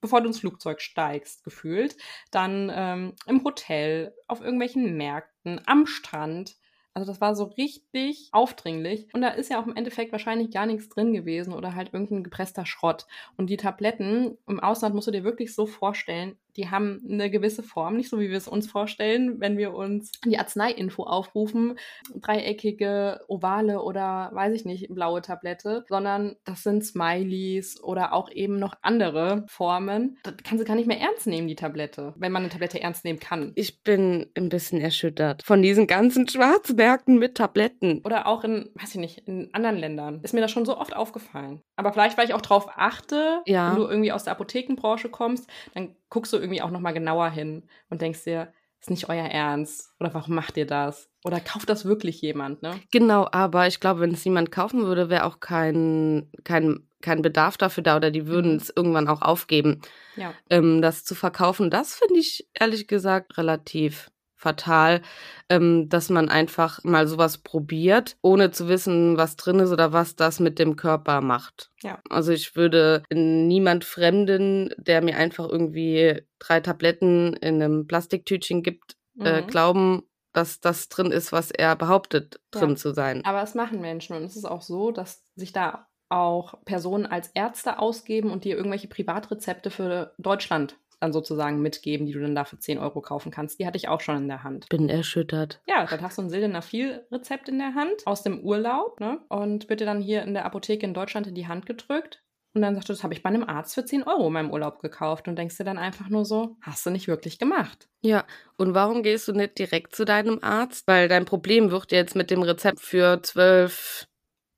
bevor 0.00 0.20
du 0.20 0.26
ins 0.26 0.40
Flugzeug 0.40 0.80
steigst, 0.80 1.44
gefühlt, 1.44 1.96
dann 2.32 2.72
ähm, 2.74 3.14
im 3.26 3.44
Hotel, 3.44 4.14
auf 4.26 4.40
irgendwelchen 4.40 4.96
Märkten, 4.96 5.60
am 5.66 5.86
Strand. 5.86 6.56
Also 6.94 7.10
das 7.10 7.20
war 7.20 7.34
so 7.34 7.44
richtig 7.44 8.28
aufdringlich. 8.32 9.08
Und 9.14 9.22
da 9.22 9.28
ist 9.28 9.50
ja 9.50 9.60
auch 9.60 9.66
im 9.66 9.76
Endeffekt 9.76 10.12
wahrscheinlich 10.12 10.50
gar 10.50 10.66
nichts 10.66 10.88
drin 10.88 11.12
gewesen 11.12 11.54
oder 11.54 11.74
halt 11.74 11.92
irgendein 11.94 12.22
gepresster 12.22 12.66
Schrott. 12.66 13.06
Und 13.36 13.48
die 13.48 13.56
Tabletten 13.56 14.36
im 14.46 14.60
Ausland 14.60 14.94
musst 14.94 15.06
du 15.08 15.12
dir 15.12 15.24
wirklich 15.24 15.54
so 15.54 15.66
vorstellen, 15.66 16.36
die 16.56 16.70
haben 16.70 17.00
eine 17.08 17.30
gewisse 17.30 17.62
Form, 17.62 17.96
nicht 17.96 18.08
so 18.08 18.20
wie 18.20 18.30
wir 18.30 18.36
es 18.36 18.48
uns 18.48 18.70
vorstellen, 18.70 19.40
wenn 19.40 19.56
wir 19.56 19.74
uns 19.74 20.12
die 20.24 20.38
Arzneiinfo 20.38 21.04
aufrufen, 21.04 21.78
dreieckige, 22.14 23.20
ovale 23.28 23.82
oder 23.82 24.30
weiß 24.32 24.54
ich 24.54 24.64
nicht, 24.64 24.88
blaue 24.94 25.22
Tablette, 25.22 25.84
sondern 25.88 26.36
das 26.44 26.62
sind 26.62 26.84
Smileys 26.84 27.82
oder 27.82 28.12
auch 28.12 28.30
eben 28.30 28.58
noch 28.58 28.74
andere 28.82 29.44
Formen. 29.48 30.18
Das 30.22 30.34
kann 30.44 30.58
sie 30.58 30.64
gar 30.64 30.76
nicht 30.76 30.88
mehr 30.88 31.00
ernst 31.00 31.26
nehmen, 31.26 31.48
die 31.48 31.56
Tablette, 31.56 32.14
wenn 32.16 32.32
man 32.32 32.42
eine 32.42 32.50
Tablette 32.50 32.80
ernst 32.80 33.04
nehmen 33.04 33.20
kann. 33.20 33.52
Ich 33.54 33.82
bin 33.82 34.26
ein 34.36 34.48
bisschen 34.48 34.80
erschüttert 34.80 35.42
von 35.42 35.62
diesen 35.62 35.86
ganzen 35.86 36.28
Schwarzmärkten 36.28 37.18
mit 37.18 37.36
Tabletten. 37.36 38.00
Oder 38.04 38.26
auch 38.26 38.44
in, 38.44 38.70
weiß 38.74 38.94
ich 38.94 39.00
nicht, 39.00 39.18
in 39.28 39.48
anderen 39.52 39.76
Ländern. 39.76 40.20
Ist 40.22 40.34
mir 40.34 40.40
das 40.40 40.50
schon 40.50 40.64
so 40.64 40.76
oft 40.76 40.94
aufgefallen. 40.94 41.62
Aber 41.76 41.92
vielleicht, 41.92 42.18
weil 42.18 42.26
ich 42.26 42.34
auch 42.34 42.40
drauf 42.40 42.68
achte, 42.74 43.40
ja. 43.46 43.70
wenn 43.70 43.76
du 43.76 43.88
irgendwie 43.88 44.12
aus 44.12 44.24
der 44.24 44.32
Apothekenbranche 44.32 45.08
kommst, 45.08 45.48
dann 45.74 45.96
guckst 46.12 46.34
du 46.34 46.36
irgendwie 46.36 46.60
auch 46.60 46.70
nochmal 46.70 46.92
genauer 46.92 47.30
hin 47.30 47.62
und 47.88 48.02
denkst 48.02 48.24
dir, 48.24 48.52
ist 48.80 48.90
nicht 48.90 49.08
euer 49.08 49.24
Ernst 49.24 49.94
oder 49.98 50.12
warum 50.12 50.34
macht 50.34 50.58
ihr 50.58 50.66
das? 50.66 51.08
Oder 51.24 51.40
kauft 51.40 51.70
das 51.70 51.86
wirklich 51.86 52.20
jemand, 52.20 52.62
ne? 52.62 52.78
Genau, 52.90 53.26
aber 53.32 53.66
ich 53.66 53.80
glaube, 53.80 54.00
wenn 54.00 54.12
es 54.12 54.24
niemand 54.24 54.50
kaufen 54.50 54.84
würde, 54.84 55.08
wäre 55.08 55.24
auch 55.24 55.40
kein, 55.40 56.30
kein, 56.44 56.86
kein 57.00 57.22
Bedarf 57.22 57.56
dafür 57.56 57.82
da 57.82 57.96
oder 57.96 58.10
die 58.10 58.26
würden 58.26 58.52
mhm. 58.52 58.56
es 58.58 58.72
irgendwann 58.74 59.08
auch 59.08 59.22
aufgeben. 59.22 59.80
Ja. 60.16 60.34
Ähm, 60.50 60.82
das 60.82 61.04
zu 61.04 61.14
verkaufen, 61.14 61.70
das 61.70 61.94
finde 61.94 62.18
ich 62.18 62.46
ehrlich 62.52 62.88
gesagt 62.88 63.38
relativ 63.38 64.10
fatal, 64.42 65.02
ähm, 65.48 65.88
dass 65.88 66.10
man 66.10 66.28
einfach 66.28 66.82
mal 66.82 67.06
sowas 67.06 67.38
probiert, 67.38 68.16
ohne 68.22 68.50
zu 68.50 68.68
wissen, 68.68 69.16
was 69.16 69.36
drin 69.36 69.60
ist 69.60 69.70
oder 69.70 69.92
was 69.92 70.16
das 70.16 70.40
mit 70.40 70.58
dem 70.58 70.76
Körper 70.76 71.20
macht. 71.20 71.70
Ja. 71.82 72.00
Also 72.10 72.32
ich 72.32 72.56
würde 72.56 73.04
niemand 73.12 73.84
Fremden, 73.84 74.74
der 74.76 75.00
mir 75.00 75.16
einfach 75.16 75.48
irgendwie 75.48 76.22
drei 76.38 76.60
Tabletten 76.60 77.34
in 77.34 77.62
einem 77.62 77.86
Plastiktütchen 77.86 78.62
gibt, 78.62 78.96
äh, 79.18 79.20
mhm. 79.20 79.26
äh, 79.26 79.42
glauben, 79.42 80.02
dass 80.32 80.60
das 80.60 80.88
drin 80.88 81.12
ist, 81.12 81.30
was 81.30 81.50
er 81.50 81.76
behauptet, 81.76 82.40
drin 82.50 82.70
ja. 82.70 82.76
zu 82.76 82.92
sein. 82.92 83.24
Aber 83.24 83.42
es 83.42 83.54
machen 83.54 83.80
Menschen 83.80 84.16
und 84.16 84.24
es 84.24 84.36
ist 84.36 84.46
auch 84.46 84.62
so, 84.62 84.90
dass 84.90 85.24
sich 85.36 85.52
da 85.52 85.86
auch 86.08 86.62
Personen 86.64 87.06
als 87.06 87.28
Ärzte 87.28 87.78
ausgeben 87.78 88.30
und 88.30 88.44
dir 88.44 88.56
irgendwelche 88.56 88.88
Privatrezepte 88.88 89.70
für 89.70 90.14
Deutschland 90.18 90.76
dann 91.02 91.12
sozusagen 91.12 91.60
mitgeben, 91.60 92.06
die 92.06 92.12
du 92.12 92.20
dann 92.20 92.34
da 92.34 92.44
für 92.44 92.58
10 92.58 92.78
Euro 92.78 93.00
kaufen 93.00 93.32
kannst. 93.32 93.58
Die 93.58 93.66
hatte 93.66 93.76
ich 93.76 93.88
auch 93.88 94.00
schon 94.00 94.16
in 94.16 94.28
der 94.28 94.44
Hand. 94.44 94.68
Bin 94.68 94.88
erschüttert. 94.88 95.60
Ja, 95.66 95.84
dann 95.84 96.00
hast 96.00 96.16
du 96.16 96.22
ein 96.22 96.30
Sildenafil-Rezept 96.30 97.48
in 97.48 97.58
der 97.58 97.74
Hand 97.74 98.06
aus 98.06 98.22
dem 98.22 98.40
Urlaub 98.40 99.00
ne? 99.00 99.20
und 99.28 99.68
wird 99.68 99.80
dir 99.80 99.86
dann 99.86 100.00
hier 100.00 100.22
in 100.22 100.34
der 100.34 100.46
Apotheke 100.46 100.86
in 100.86 100.94
Deutschland 100.94 101.26
in 101.26 101.34
die 101.34 101.48
Hand 101.48 101.66
gedrückt. 101.66 102.22
Und 102.54 102.62
dann 102.62 102.74
sagst 102.74 102.88
du, 102.88 102.92
das 102.92 103.02
habe 103.02 103.14
ich 103.14 103.22
bei 103.22 103.30
einem 103.30 103.44
Arzt 103.44 103.74
für 103.74 103.84
10 103.84 104.02
Euro 104.02 104.26
in 104.26 104.34
meinem 104.34 104.50
Urlaub 104.50 104.80
gekauft. 104.80 105.26
Und 105.26 105.36
denkst 105.36 105.56
dir 105.56 105.64
dann 105.64 105.78
einfach 105.78 106.08
nur 106.08 106.24
so, 106.24 106.56
hast 106.60 106.84
du 106.84 106.90
nicht 106.90 107.08
wirklich 107.08 107.38
gemacht. 107.38 107.88
Ja, 108.02 108.24
und 108.56 108.74
warum 108.74 109.02
gehst 109.02 109.26
du 109.26 109.32
nicht 109.32 109.58
direkt 109.58 109.96
zu 109.96 110.04
deinem 110.04 110.38
Arzt? 110.42 110.86
Weil 110.86 111.08
dein 111.08 111.24
Problem 111.24 111.70
wird 111.70 111.92
jetzt 111.92 112.14
mit 112.14 112.30
dem 112.30 112.42
Rezept 112.42 112.80
für 112.80 113.22
12 113.22 114.06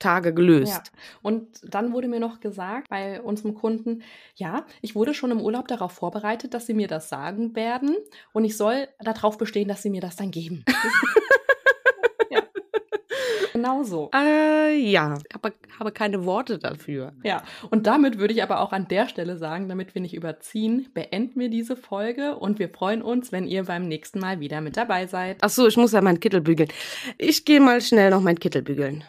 Tage 0.04 0.34
gelöst. 0.34 0.92
Ja. 0.92 1.00
Und 1.22 1.48
dann 1.62 1.94
wurde 1.94 2.08
mir 2.08 2.20
noch 2.20 2.40
gesagt 2.40 2.90
bei 2.90 3.22
unserem 3.22 3.54
Kunden, 3.54 4.02
ja, 4.36 4.66
ich 4.82 4.94
wurde 4.94 5.14
schon 5.14 5.30
im 5.30 5.40
Urlaub 5.40 5.66
darauf 5.66 5.92
vorbereitet, 5.92 6.52
dass 6.52 6.66
sie 6.66 6.74
mir 6.74 6.88
das 6.88 7.08
sagen 7.08 7.56
werden 7.56 7.96
und 8.34 8.44
ich 8.44 8.58
soll 8.58 8.88
darauf 9.00 9.38
bestehen, 9.38 9.66
dass 9.66 9.82
sie 9.82 9.88
mir 9.88 10.02
das 10.02 10.16
dann 10.16 10.30
geben. 10.30 10.64
ja. 12.30 12.42
Genau 13.54 13.82
so. 13.82 14.10
Äh, 14.14 14.76
ja, 14.76 15.18
aber 15.32 15.52
habe 15.78 15.90
keine 15.90 16.26
Worte 16.26 16.58
dafür. 16.58 17.14
Ja, 17.22 17.42
und 17.70 17.86
damit 17.86 18.18
würde 18.18 18.34
ich 18.34 18.42
aber 18.42 18.60
auch 18.60 18.72
an 18.72 18.88
der 18.88 19.08
Stelle 19.08 19.38
sagen, 19.38 19.70
damit 19.70 19.94
wir 19.94 20.02
nicht 20.02 20.14
überziehen, 20.14 20.88
beenden 20.92 21.40
wir 21.40 21.48
diese 21.48 21.76
Folge 21.76 22.36
und 22.36 22.58
wir 22.58 22.68
freuen 22.68 23.00
uns, 23.00 23.32
wenn 23.32 23.46
ihr 23.46 23.64
beim 23.64 23.88
nächsten 23.88 24.18
Mal 24.18 24.40
wieder 24.40 24.60
mit 24.60 24.76
dabei 24.76 25.06
seid. 25.06 25.38
Ach 25.40 25.48
so, 25.48 25.66
ich 25.66 25.78
muss 25.78 25.92
ja 25.92 26.02
meinen 26.02 26.20
Kittel 26.20 26.42
bügeln. 26.42 26.68
Ich 27.16 27.46
gehe 27.46 27.60
mal 27.60 27.80
schnell 27.80 28.10
noch 28.10 28.20
meinen 28.20 28.38
Kittel 28.38 28.60
bügeln. 28.62 29.02